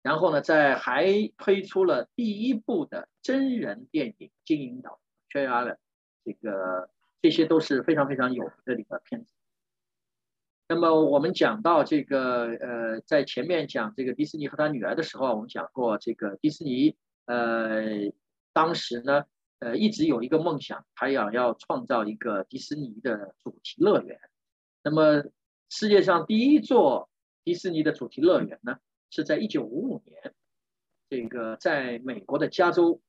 [0.00, 5.00] 然后呢在还推出了第一部的真人电影《金银岛》
[5.38, 5.74] 《Treasure Island》，
[6.24, 6.88] 这个
[7.20, 9.34] 这些都是非常非常有名的一个片子。
[10.70, 18.12] 那么我们讲到这个，呃，在前面讲这个迪士尼和他女儿的时候，我们讲过这个迪士尼，呃，
[18.52, 19.24] 当时呢，
[19.60, 24.20] 呃，一直有一个梦想，他想要创造一个迪士尼的主题乐园。
[24.82, 25.24] 那么
[25.70, 27.08] 世界上第一座
[27.44, 28.76] 迪士尼的主题乐园呢，
[29.08, 30.34] 是在一九五五年，
[31.08, 33.00] 这个在美国的加州，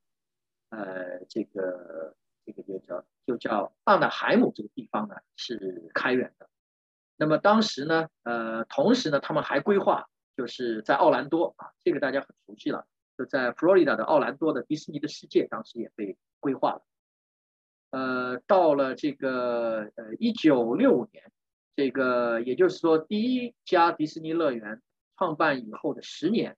[0.70, 6.49] 呃，这个这个就叫就叫奥纳海姆这个地方呢是开园的。
[7.22, 16.82] 那么当时呢，呃，同时呢，他们还规划，就是在奥兰多啊，这个大家很熟悉了，就在佛罗里达的奥兰多的迪士尼的世界，当时也被规划了。
[17.92, 21.30] 呃，到了这个呃一九六五年，
[21.76, 24.82] 这个也就是说第一家迪士尼乐园
[25.18, 26.56] 创办以后的十年，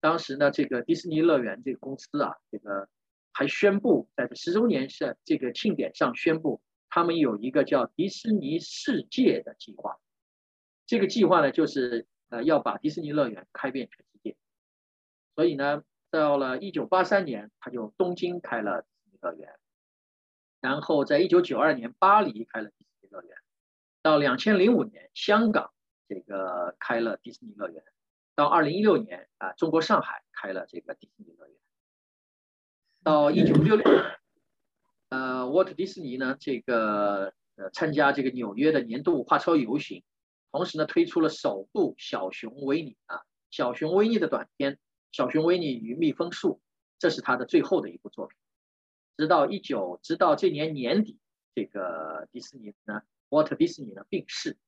[0.00, 2.88] 当时呢，这个迪士尼乐园这个公司啊，这个
[3.32, 6.60] 还宣布在十周年是这个庆典上宣布。
[6.96, 9.98] 他们有一个叫迪士尼世界的计划，
[10.86, 14.34] 这个计划呢，就是呃要把迪士尼乐园开遍全世界。
[15.34, 19.58] 所以呢，到了一九八三年，他就东京开了迪士尼乐园，
[20.62, 23.36] 然后在一九九二年巴黎开了迪士尼乐园，
[24.00, 25.74] 到两千零五年香港
[26.08, 27.84] 这个开了迪士尼乐园，
[28.34, 31.56] 到二零一六年啊，中国上海开了这个迪士尼乐园。
[33.04, 34.18] 到一九六六年，
[35.16, 40.04] 呃，沃特迪士尼呢，这个呃参加这个纽约的年度花车游行，
[40.52, 44.74] 同时呢推出了首部小熊维尼啊，小熊维尼的短片
[45.12, 46.56] 《小熊维尼与蜜蜂树》，
[46.98, 48.36] 这是他的最后的一部作品。
[49.16, 51.18] 直到一九，直到这年年底，
[51.54, 53.00] 这个迪士尼呢，
[53.30, 54.58] 沃特迪士尼呢病逝。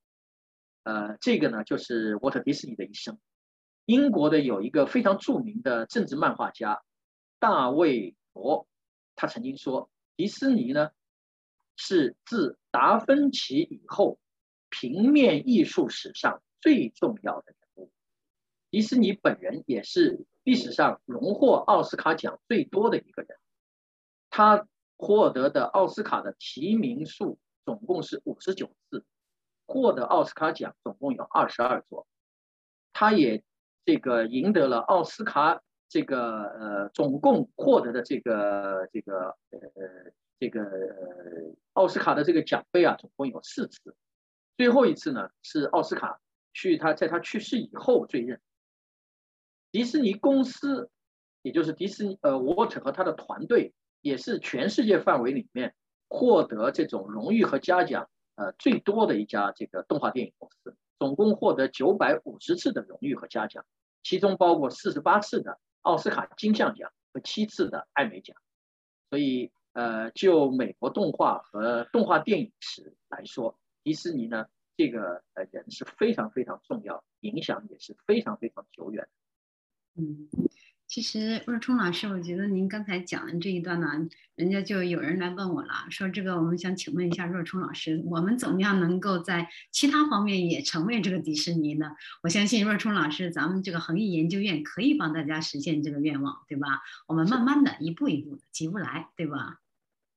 [0.84, 3.18] 呃，这个呢就是沃特迪士尼的一生。
[3.84, 6.82] 英国的有一个非常著名的政治漫画家
[7.38, 8.66] 大卫·罗，
[9.14, 10.90] 他曾经说，迪士尼呢
[11.76, 14.18] 是自达芬奇以后
[14.68, 17.92] 平面艺术史上最重要的人物。
[18.68, 23.38] 迪士尼本人也是历史上荣获奥斯卡奖最多的一个人。
[24.28, 29.04] 他获得的奥斯卡的提名数总共是五十九次。
[29.66, 32.09] 获得奥斯卡奖总共有二十二座，
[32.92, 33.44] 他也
[33.85, 39.59] 这个赢得了奥斯卡这个呃总共获得的这个这个呃
[40.38, 40.64] 这个
[41.72, 43.96] 奥斯卡的这个奖杯啊总共有四次，
[44.57, 46.20] 最后一次呢是奥斯卡
[46.53, 48.40] 去他在他去世以后追认。
[49.70, 50.90] 迪士尼公司，
[51.42, 55.74] 也就是迪士尼呃沃特和他的团队，也是全世界范围里面
[56.09, 58.09] 获得这种荣誉和嘉奖。
[58.35, 63.66] 呃，最多的一家这个动画电影公司，总共获得九百五十次的荣誉和嘉奖，
[64.05, 68.37] 其中包括四十八次的奥斯卡金像奖和七次的艾美奖。
[69.09, 79.09] 所以，呃，就美国动画和动画电影史来说，迪士尼呢，这个呃人是非常非常重要，影响也是非常非常久远。
[79.94, 80.29] 嗯。
[80.88, 91.90] 其实若冲老师，我觉得您刚才讲的这一段呢，人家就有人来问我了，说这个我们想请问一下若冲老师，我们怎么样能够在其他方面也成为这个迪士尼呢？
[92.22, 96.81] 我相信若冲老师，咱们这个恒毅研究院可以帮大家实现这个愿望，对吧？
[97.07, 99.59] 我们慢慢的一步一步的，急不来，对吧？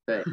[0.06, 0.24] 对，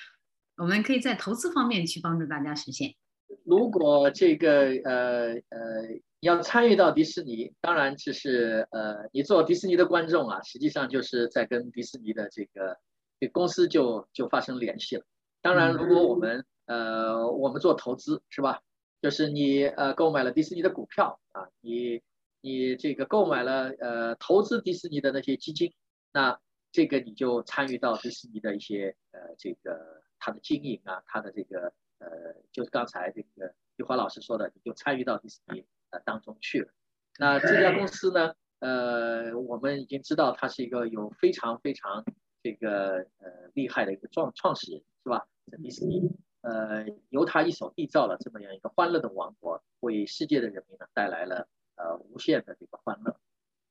[0.58, 2.94] 我们可以在投资方面去帮助大家实现。
[3.42, 5.98] 如果这个呃呃。
[6.20, 12.76] 要参与到迪士尼，当然就是呃，你做迪士尼的观众啊，实际上就是在跟迪士尼的这个
[13.20, 15.04] 这公司就就发生联系了。
[15.40, 18.60] 当然，如果我们呃我们做投资是吧？
[19.00, 22.02] 就是你呃购买了迪士尼的股票啊，你
[22.40, 25.72] 你这个购买了呃投资迪士尼的那些基金，
[26.12, 26.40] 那
[26.72, 32.08] 这个你就参与到迪士尼的一些呃这个它的经营啊，它的这个呃
[32.50, 35.64] 就是刚才这个玉华老师说的，你就参与到迪士尼。
[35.90, 36.68] 呃，当中去了。
[37.18, 38.34] 那这家公司呢？
[38.60, 42.04] 呃，我们已经知道它是一个有非常非常
[42.42, 45.28] 这个呃厉害的一个创创始人，是吧？
[45.62, 53.16] 迪士尼，呃，由他一手缔造了这么样一个欢乐的王国，为世界的人民呢带来了呃无限的这个欢乐。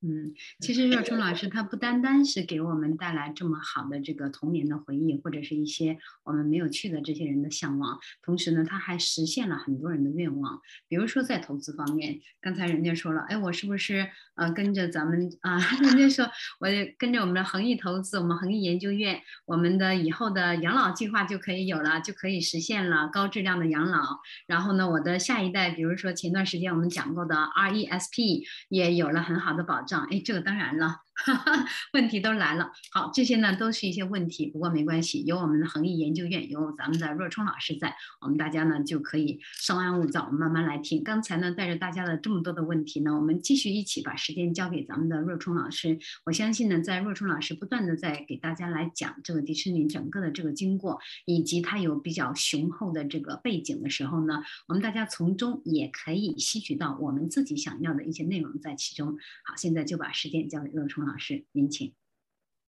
[0.02, 10.62] 嗯，其实热冲老师他不单单是给我们带来这么好的这个童年的回忆，或者是一些我们没有去的这些人的向往，同时呢，他还实现了很多人的愿望。
[10.88, 15.58] 比如说在投资方面，刚才人家说了，哎，我是不是呃跟着咱们啊？
[15.82, 16.30] 人家说
[16.60, 16.68] 我
[17.00, 24.20] 跟着我们的恒毅投资，我们恒毅研究院，我们的以后的养老计划就可以有了，就可以实现了高质量的养老。
[24.46, 29.87] 然后呢，我的下一代，比如说前段时间我们讲过的 RESP 也有了很好的保。
[30.12, 31.07] 哎，这个当然了。
[31.94, 41.04] 问题都来了，好，这些呢都是一些问题，不过没关系，有我们的恒毅研究院，有咱们的若冲老师在，我们大家呢就可以稍安勿躁，慢慢来听。
[41.04, 45.98] 刚才呢带着大家的这么多的问题呢，我们继续一起把时间交给咱们的若冲老师。
[46.26, 59.18] 我相信呢，在若冲老师不断的在给大家来讲这个迪士尼整个的这个经过，以及它有比较雄厚的这个背景的时候呢，我们大家从中也可以吸取到我们自己想要的一些内容在其中。
[59.44, 61.07] 好，现在就把时间交给若冲。
[61.08, 61.94] 老师，您请。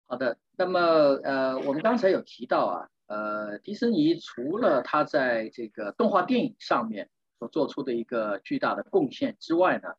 [0.08, 0.80] 好的，那么
[1.24, 9.94] 呃，我们刚才有提到啊，呃，迪士尼除了它在这个动画电影上面所做出的一个巨大的贡献之外呢，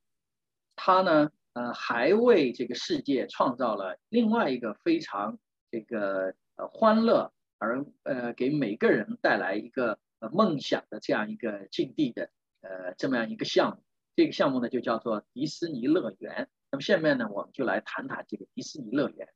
[0.76, 5.39] 它呢，呃，还为这个世界创造了另外一个非常
[5.70, 12.30] 这个呃欢乐而呃给每个人带来一个呃梦想的这样一个境地的
[12.61, 13.82] 呃这么样一个项目。
[14.14, 16.49] 这个项目呢，就叫做迪士尼乐园。
[16.81, 19.29] 下面呢，我们就来谈谈这个迪士尼乐园。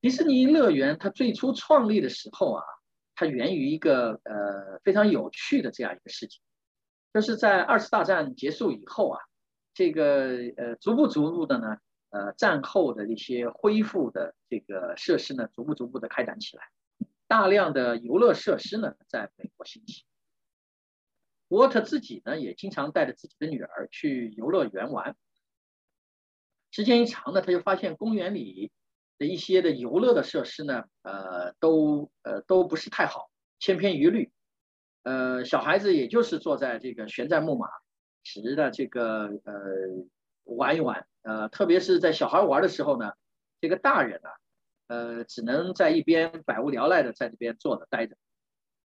[0.00, 2.64] 迪士尼乐园它最初创立的时候啊，
[3.14, 6.42] 它源于一个呃非常有趣的这样一个事情，
[7.14, 9.20] 就是在二次大战结束以后啊，
[9.74, 11.78] 这个呃逐步逐步的呢，
[12.10, 16.64] 呃战后的一些恢复的这个设施呢，逐步逐步的开展起来，
[17.28, 20.04] 大量的游乐设施呢在美国兴起。
[21.48, 25.14] 沃特自己呢也经常带着自己的女儿去游乐园玩。
[26.72, 28.72] 时间一长呢，他就发现公园里
[29.18, 34.32] 的一些的游乐的设施呢，呃，都呃都不是太好，千篇一律。
[35.04, 37.68] 呃，小孩子也就是坐在这个旋转木马
[38.24, 39.54] 时的这个呃
[40.44, 43.12] 玩一玩，呃，特别是在小孩玩的时候呢，
[43.60, 44.30] 这个大人呢，
[44.86, 48.16] 呃，只能在一边百无聊赖的在这边坐着待着。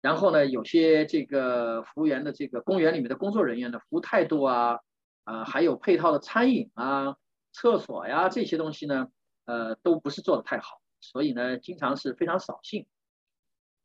[0.01, 4.81] 然后呢，有些这个服务员的这个公园里面的工作人员的服务态度啊，
[5.25, 7.17] 啊，还有配套的餐饮啊、
[7.53, 9.11] 厕所呀这些东西呢，
[9.45, 12.87] 呃，都不是做的太好，所以呢，经常是非常扫兴。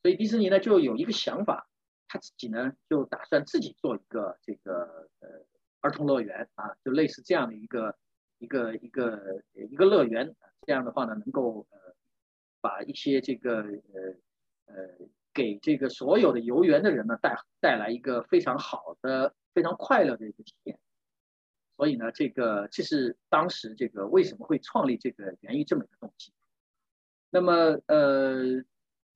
[0.01, 1.68] 所以迪士尼呢就有一个想法，
[2.07, 5.30] 他自己呢就打算自己做一个这个呃
[5.82, 7.95] 儿童乐园啊，就类似这样的一个
[8.38, 10.36] 一个一个一个乐园，
[10.66, 11.78] 这样的话呢，能够呃
[12.61, 14.89] 把一些这个呃呃。
[15.36, 20.62] 给这个所有的游园的人呢带带来一个非常好的、非常快乐的一个体验。
[21.84, 26.32] 所以呢，这个这是当时这个为什么会创立这个源于这么一个动机。
[27.30, 28.64] 那么，呃，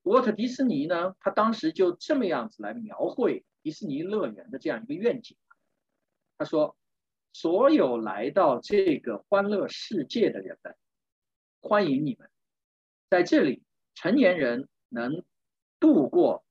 [0.01, 5.37] 沃特迪士尼呢，他当时就这么样子来描绘迪士尼乐园的这样一个愿景。
[6.37, 6.75] 他说
[7.31, 10.75] ：“所有来到这个欢乐世界的人们，
[11.61, 12.29] 欢迎你们，
[13.09, 13.63] 在这里，
[13.95, 15.23] 成年人能。”
[15.79, 16.43] 度过，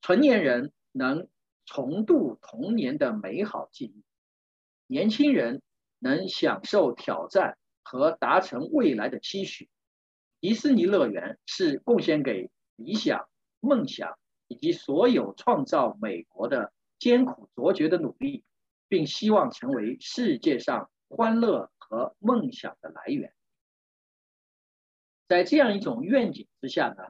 [0.00, 1.28] 成年人能
[1.66, 4.04] 重度童年的美好记忆，
[4.86, 5.62] 年轻人
[5.98, 9.68] 能享受挑战和达成未来的期许。
[10.40, 13.28] 迪士尼乐园是贡献给理想、
[13.60, 14.18] 梦想
[14.48, 18.44] 以及所有创造美国的艰苦卓绝的努力，
[18.88, 23.32] 并希望成为世界上欢乐和梦想的来源。
[25.26, 27.04] 在这样一种愿景之下呢？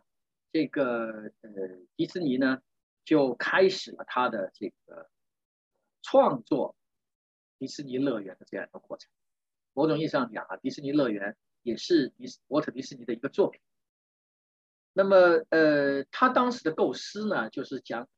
[0.53, 1.51] 这个呃，
[1.97, 2.62] 迪士尼呢
[3.05, 5.11] 就开始了他的这个
[6.01, 6.76] 创作
[7.59, 9.11] 迪士尼乐园的这样一个过程。
[9.72, 13.61] 某种意义上讲啊，迪士尼乐园也是迪沃特迪士尼的一个作品。
[14.92, 18.09] 那么呃，他当时的构思呢，就是讲，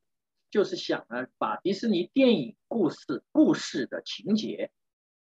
[0.51, 4.71] 就是想呢，把迪士尼电影故事故事的情节、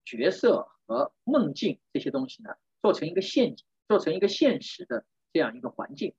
[0.05, 2.51] 角色和梦境这些东西呢，
[2.81, 6.13] 做成一个陷阱，做成一个现实的这样一个环境。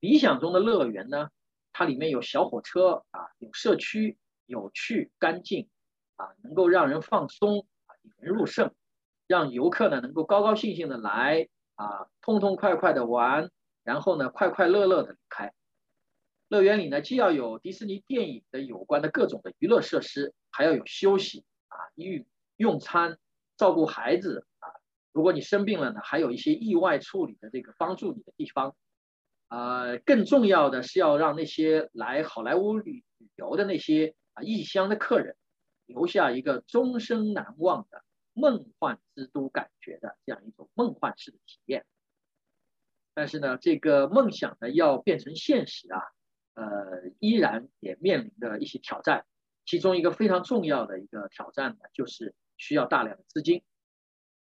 [0.00, 1.30] 理想中的乐园呢，
[1.72, 5.70] 它里面有小火车啊，有社区，有趣、干净，
[6.16, 8.72] 啊，能够让人放松啊，引人入胜，
[9.26, 13.50] 让游客呢能够高高兴兴的来啊，痛痛快快的玩，
[13.82, 15.52] 然后呢快快乐乐的离开。
[16.48, 22.24] 乐园里呢，既要有迪士尼电影的有关的各种的娱乐设施，还要有休息啊、用
[22.56, 23.18] 用餐、
[23.56, 24.68] 照顾孩子啊。
[25.12, 28.76] 如果你生病了呢，还有一些意外处理的这个帮助你的地方。
[29.48, 35.36] 呃，更重要的是要让那些来好莱坞旅旅游的那些啊异乡的客人，
[35.86, 41.84] 留下一个终生难忘的梦幻之都感觉的这样一种梦幻式的体验。
[43.14, 46.02] 但是呢，这个梦想呢要变成现实啊，
[46.54, 49.26] 呃，依然也面临着一些挑战。
[49.64, 53.62] 其中一个非常重要的一个挑战呢，就是需要大量的资金。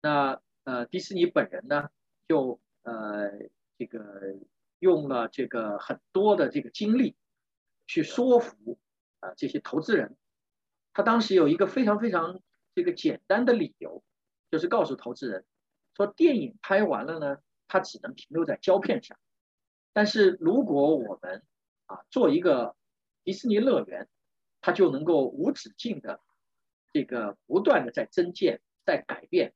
[0.03, 1.89] 那呃，迪士尼本人呢，
[2.29, 3.31] 就呃
[3.79, 4.37] 这个。
[4.79, 7.17] 用了这个很多的这个精力
[7.87, 8.79] 去说服
[9.21, 10.19] 啊这些投资人，
[10.97, 12.41] 他当时有一个非常非常
[12.75, 14.03] 这个简单的理由，
[14.51, 15.45] 就是告诉投资人
[15.95, 17.37] 说，电影拍完了呢，
[17.69, 19.19] 它只能停留在胶片上，
[19.93, 21.43] 但是如果我们
[21.85, 22.75] 啊做一个
[23.25, 24.09] 迪士尼乐园，
[24.63, 26.23] 它就能够无止境的
[26.95, 29.53] 这个不断的在增建在改变，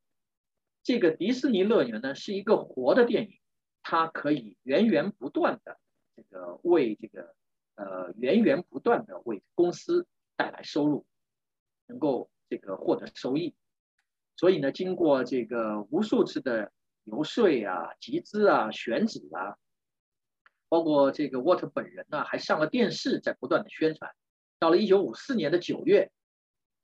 [0.82, 3.38] 这个迪士尼乐园呢是一个活的电影。
[3.82, 5.80] 它可以源源不断的
[6.14, 7.34] 这个为这个
[7.76, 11.06] 呃源源不断的为公司带来收入，
[11.90, 13.54] 能够这个获得收益。
[14.36, 16.72] 所以呢，经过这个无数次的
[17.04, 19.58] 游说啊、集资啊、选址啊，
[20.68, 24.12] 包括这个沃特本人呢，还上了电视，在不断的宣传。
[24.60, 26.12] 到了一九五四年的九月，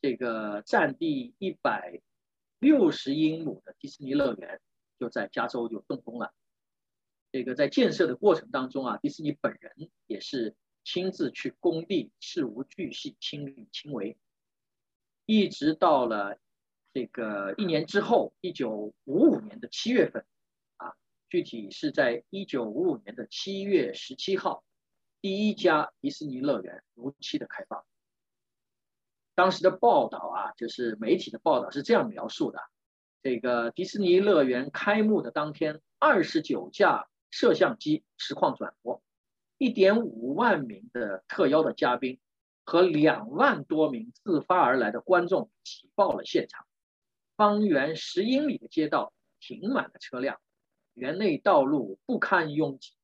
[0.03, 2.03] 这个占地一百
[2.59, 4.61] 六十英亩的迪士尼乐园
[4.99, 6.35] 就在加州就动工了。
[7.31, 14.17] 这个在建设的过程当中啊，迪士尼本人也是亲自去工地，事无巨细，亲力亲为，
[15.27, 16.39] 一直到了
[16.95, 20.25] 这个一年之后，一九五五年的七月份，
[20.79, 20.95] 啊，
[21.29, 24.65] 具体是在一九五五年的七月十七号，
[25.21, 27.85] 第一家迪士尼乐园如期的开放。
[29.35, 32.59] 当时的报道啊，就是媒体的报道是这样描述的：
[33.23, 37.09] 这个迪士尼乐园开幕的当天，二十九架。
[37.29, 39.03] 摄像机实况转播，
[39.59, 42.19] 一点五万名的特邀的嘉宾
[42.67, 46.67] 和两万多名自发而来的观众挤爆了现场。
[47.37, 50.41] 方圆十英里的街道停满了车辆，
[50.95, 52.95] 园内道路不堪拥挤，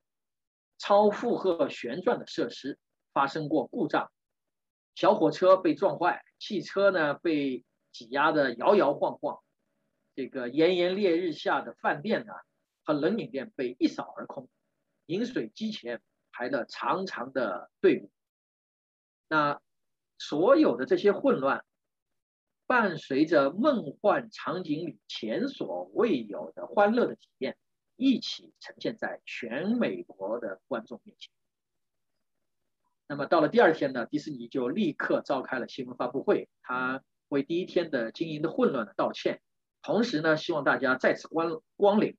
[0.79, 2.79] 超负荷旋转的设施
[3.13, 4.11] 发生过故障，
[4.95, 9.39] 小火车被撞坏，汽车呢被挤压的摇摇晃晃，
[10.17, 12.33] 这个炎炎烈日下的饭店呢
[12.85, 14.49] 和冷饮店被一扫而空，
[15.07, 16.01] 饮水机前
[16.33, 18.11] 排了长长的队伍，
[19.33, 19.63] 那
[20.19, 21.65] 所有的这些混乱。
[22.65, 27.59] 伴随着梦幻场景里前所未有的欢乐的体验，
[27.97, 31.31] 一起呈现在全美国的观众面前。
[33.09, 39.43] 那么到了第二天呢，迪士尼就立刻召开了新闻发布会，他为第一天的经营的混乱呢道歉，
[39.83, 42.17] 同时呢希望大家再次光光临。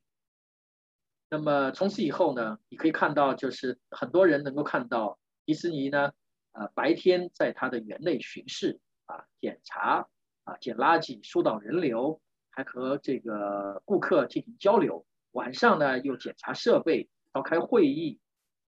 [1.32, 6.12] 那么从此以后呢，你可以看到，就是很多人能够看到迪士尼呢，
[6.54, 10.08] 呃白天在他的园内巡视啊检查。
[10.46, 15.06] 啊，捡垃圾、疏导人流，还和这个顾客进行交流。
[15.32, 18.20] 晚上呢，又检查设备、召开会议。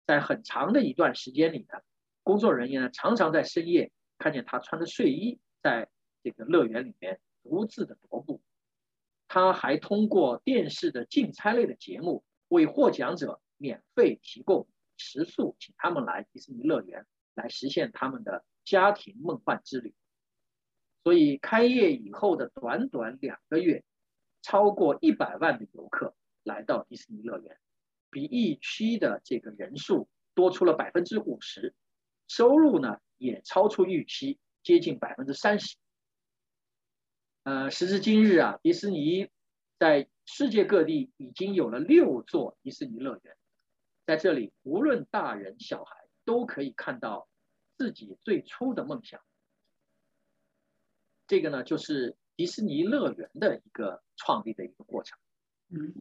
[0.06, 1.82] 在很长的一段时间里呢，
[2.24, 5.90] 工作人员呢常常在深夜看见他穿着睡衣在
[6.24, 8.42] 这个乐园里面独自的踱步。
[9.28, 14.66] 他还通过电视的竞猜类的节目为获奖者免费提供
[14.96, 17.06] 食宿，请他们来迪士尼乐园
[17.36, 19.94] 来实现他们的家庭梦幻之旅。
[21.04, 23.84] 所以开业以后的短短两个月，
[24.42, 27.60] 超过一百万的游客来到迪士尼乐园，
[28.10, 31.76] 比预期的这个人数多出了百分之五十，
[32.28, 35.78] 收入呢也超出预期，接近百分之三十。
[37.44, 39.30] 呃，时至今日啊，迪士尼
[39.78, 43.38] 在世界各地已经有了六座迪士尼乐园，
[44.08, 47.30] 在这里无论大人小孩都可以看到
[47.78, 49.22] 自己最初的梦想。
[51.28, 55.18] 这个呢，就是迪士尼乐园的一个创立的一个过程。
[55.70, 55.94] 嗯，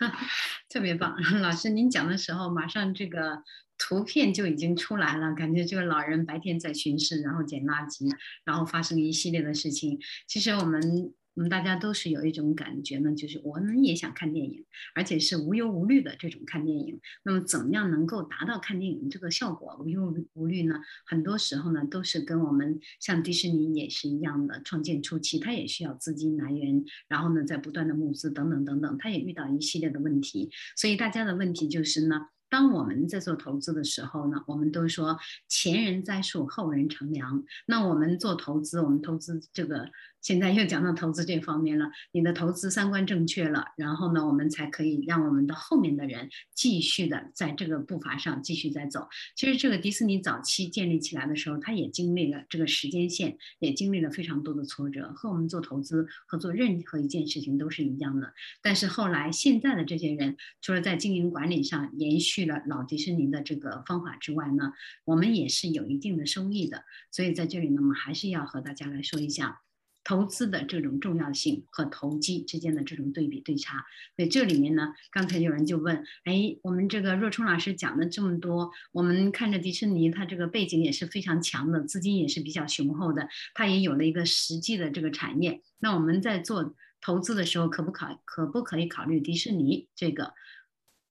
[0.70, 3.42] 特别棒，老师您讲的时候，马上这个
[3.76, 8.10] 图片就已经出来了，感觉这个老人白天在巡视，然后捡垃圾，
[8.44, 10.00] 然后发生一系列的事情。
[10.26, 11.14] 其实我们。
[11.34, 14.64] 我们大家都是有一种感觉呢，就是我们也想看电影，
[14.94, 17.00] 而且是无忧无虑的这种看电影。
[17.24, 20.80] 那么，怎么样能够达到看电影这个效果，无忧无虑呢？
[21.04, 30.50] 很多时候呢，都是跟我们像迪士尼也是一样的，创建初期它也需要资金来源，然后呢，在不断的募资等等等等，它也遇到一系列的问题。
[30.76, 32.28] 所以大家的问题就是呢。
[32.50, 35.18] 当我们在做投资的时候呢，我们都说
[35.48, 37.42] 前人栽树，后人乘凉。
[37.66, 39.90] 那我们做投资，我们投资这个
[40.24, 41.90] 现在又讲到投资这方面了。
[42.12, 49.08] 你的投资三观正确了，然后呢，我们才可以让我们的后面的人继续的在这个步伐上继续在走。
[49.36, 58.32] 其实这个迪士尼早期建立起来的时候，它也经历了这个时间线，也经历了非常多的挫折，和我们做投资和做任何一件事情都是一样的。
[58.62, 62.44] 但是后来现在的这些人，除了在经营管理上延续。
[62.44, 64.72] 了老迪士尼的这个方法之外呢，
[65.06, 66.84] 我们也是有一定的收益的。
[67.10, 69.62] 所以在这里呢，我们还是要和大家来说一下
[70.04, 73.84] 投资的这种重要性和投机之间的这种对比对差。
[74.14, 85.62] 所以这里面呢，刚才有人就问，哎，我们这个若冲老师讲了这么多，我们看着迪士尼，它这个背景也是非常强的，资金也是比较雄厚的，它也有了一个实际的这个产业。
[85.78, 90.34] 那我们在做投资的时候，可不考可不可以考虑迪士尼这个？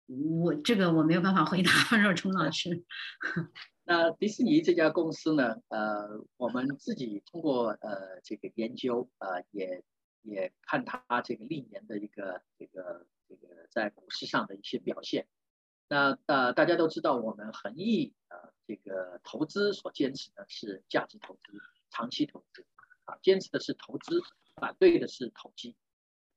[0.06, 2.84] 我这个我没有办法回答，若冲老师。
[3.86, 5.62] 那迪士尼这家公司呢？
[5.68, 9.84] 呃，我们自己通过呃这个研究，呃，也
[10.22, 15.28] 也看它这个历年的一个这个这个在股市上的一些表现。
[15.90, 21.60] 那呃大家都知道，我们恒毅呃这个投资所坚持的是价值投资、
[21.90, 22.66] 长期投资
[23.04, 24.22] 啊，坚持的是投资，
[24.56, 25.76] 反对的是投机。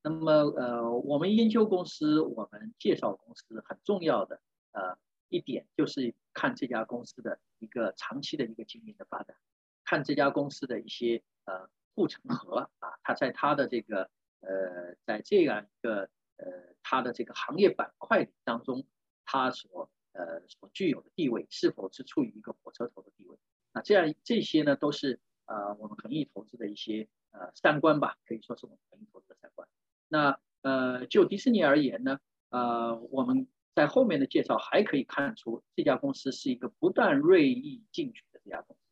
[0.02, 4.40] 那么，呃，我们研究公司，我们介绍公司很重要的
[4.72, 4.98] 呃
[5.28, 9.36] 一点，就是看这家公司的一个长期的一个经营的发展，
[9.84, 14.10] 看这家公司的一些呃护城河啊，它在它的这个
[14.40, 18.86] 呃在这样一个呃它的这个行业板块当中，
[19.24, 23.38] 它所呃所具有的地位是否是处于一个火车头的地位？
[23.72, 29.68] 那这样这些呢，都是呃我们恒毅投资的一些呃三观吧，可以说是我们恒毅投资的三观。
[30.08, 32.18] 那呃，就迪士尼而言呢，
[32.48, 33.46] 呃，我们
[33.76, 38.82] 在后面的介绍还可以看出，这家公司是一个不断锐意进取的这家公司。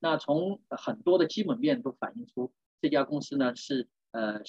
[0.00, 2.52] 那从很多的基本面都反映出，
[2.82, 4.42] 这家公司呢是呃，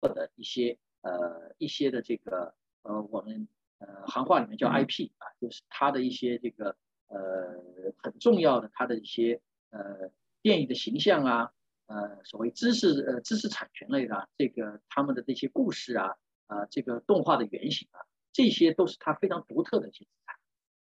[0.00, 3.46] 的一些呃一些的这个呃我们
[3.80, 6.74] 呃行话里面叫 IP 啊，就是它的一些这个
[7.08, 7.62] 呃
[7.98, 11.52] 很重要的它的一些呃电影的形象啊。
[11.86, 16.16] 呃所谓知识呃知识产权类的这个他们的这些故事啊
[16.50, 20.36] 啊这个动画的原型啊，这些都是它非常独特的一些资产。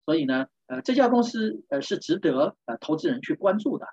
[0.04, 3.86] 所以呢，呃这家公司呃是值得呃投资人去关注的。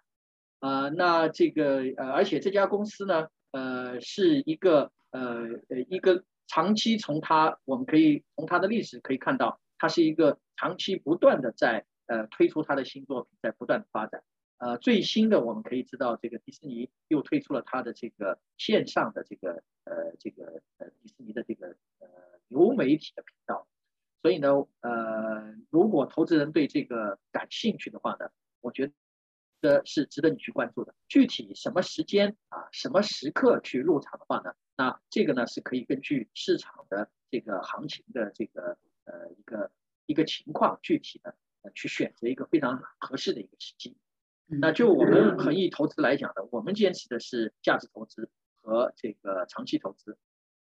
[0.59, 11.85] 啊，那这个呃而且这家公司呢，呃是一个呃呃一个长期从它我们可以从它的历史可以看到，它是一个长期不断的在。
[12.05, 14.21] 呃，推出它的新作品，在不断的发展。
[14.63, 22.07] 呃，最新的我们可以知道，这个迪士尼又推出了它的这个线上的这个呃这个呃迪士尼的这个呃
[22.47, 23.67] 流媒体的频道。
[24.21, 24.47] 所以呢，
[24.79, 28.29] 呃，如果投资人对这个感兴趣的话呢，
[28.61, 28.89] 我觉
[29.59, 30.95] 得是值得你去关注的。
[31.09, 39.71] 具体什么时间啊，什么时刻去入场的话呢，那这个呢是可以根据市场的这个行情的这个呃一个
[40.05, 41.71] 一个情况具体的呃。
[41.75, 43.97] 去选择一个非常合适的一个时机。
[44.47, 48.29] 那就我们恒益投资来讲呢，我们坚持的是价值投资
[48.61, 50.17] 和这个长期投资。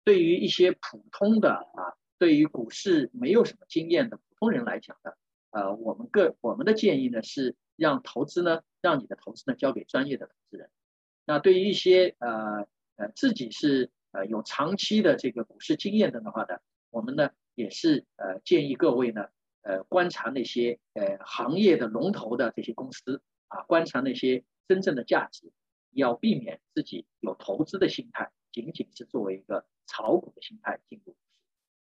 [0.04, 5.12] 对于一些普通的啊，对于股市没有什么经验的普通人来讲呢，
[5.52, 10.70] 呃，我们个我们的建议呢是让投资呢，让你的投资呢交给专业的投资人。
[11.26, 16.60] 那对于一些呃呃自己是呃有长期的这个股市经验的的话呢，
[16.90, 19.26] 我们呢也是呃建议各位呢。
[19.66, 23.22] 呃，观察那些呃行业的龙头的这些公司
[23.54, 25.52] 啊，观察那些真正的价值，
[25.92, 31.16] 要避免自己有投资的心态，仅仅是作为一个炒股的心态进入。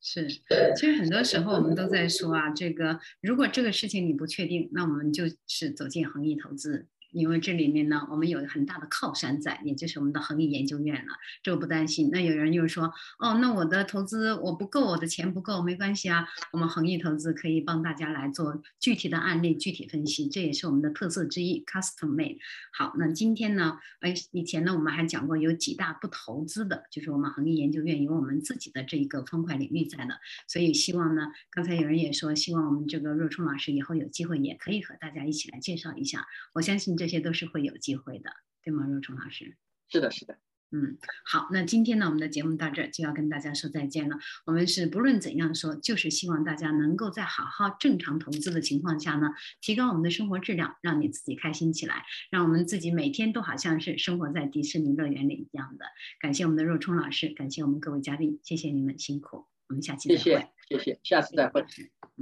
[0.00, 6.88] 是，其实很多时候我们都在说啊，这个如果这个事情你不确定，那我们就是走进恒益投资。
[7.14, 11.12] 因为这里面呢，我们有很大的靠山在，也就是我们的恒益研究院了，
[11.42, 12.10] 这个不担心。
[12.12, 22.38] 那有人就说，哦，那我的投资我不够，我的钱不够，没关系啊，我们恒益投资可以帮大家来做具体的案例、具体分析，这也是我们的特色之一，custom made。
[22.72, 37.03] 好，那今天呢，哎，以前呢我们还讲过有几大不投资的，就是我们恒益研究院有我们自己的这一个方块领域在的，所以希望呢，刚才有人也说，希望我们这个若冲老师以后有机会也可以和大家一起来介绍一下，我相信这。
[37.04, 38.30] 这些都是会有机会的，
[38.62, 39.58] 对吗，若冲老师？
[39.90, 40.38] 是的，是的。
[40.70, 40.96] 嗯，
[41.26, 44.16] 好，那今天呢，我们的节目到这儿就要跟大家说再见了。
[44.46, 55.84] 我们是不论怎样说，就是希望大家能够在好好正常投资的情况下呢，提高我们的生活质量，让你自己开心起来，让我们自己每天都好像是生活在迪士尼乐园里一样的。
[56.18, 60.22] 感谢我们的若冲老师，感谢我们各位嘉宾，谢谢你们辛苦，我们下期再会。
[60.22, 61.66] 谢谢，谢谢，下次再会。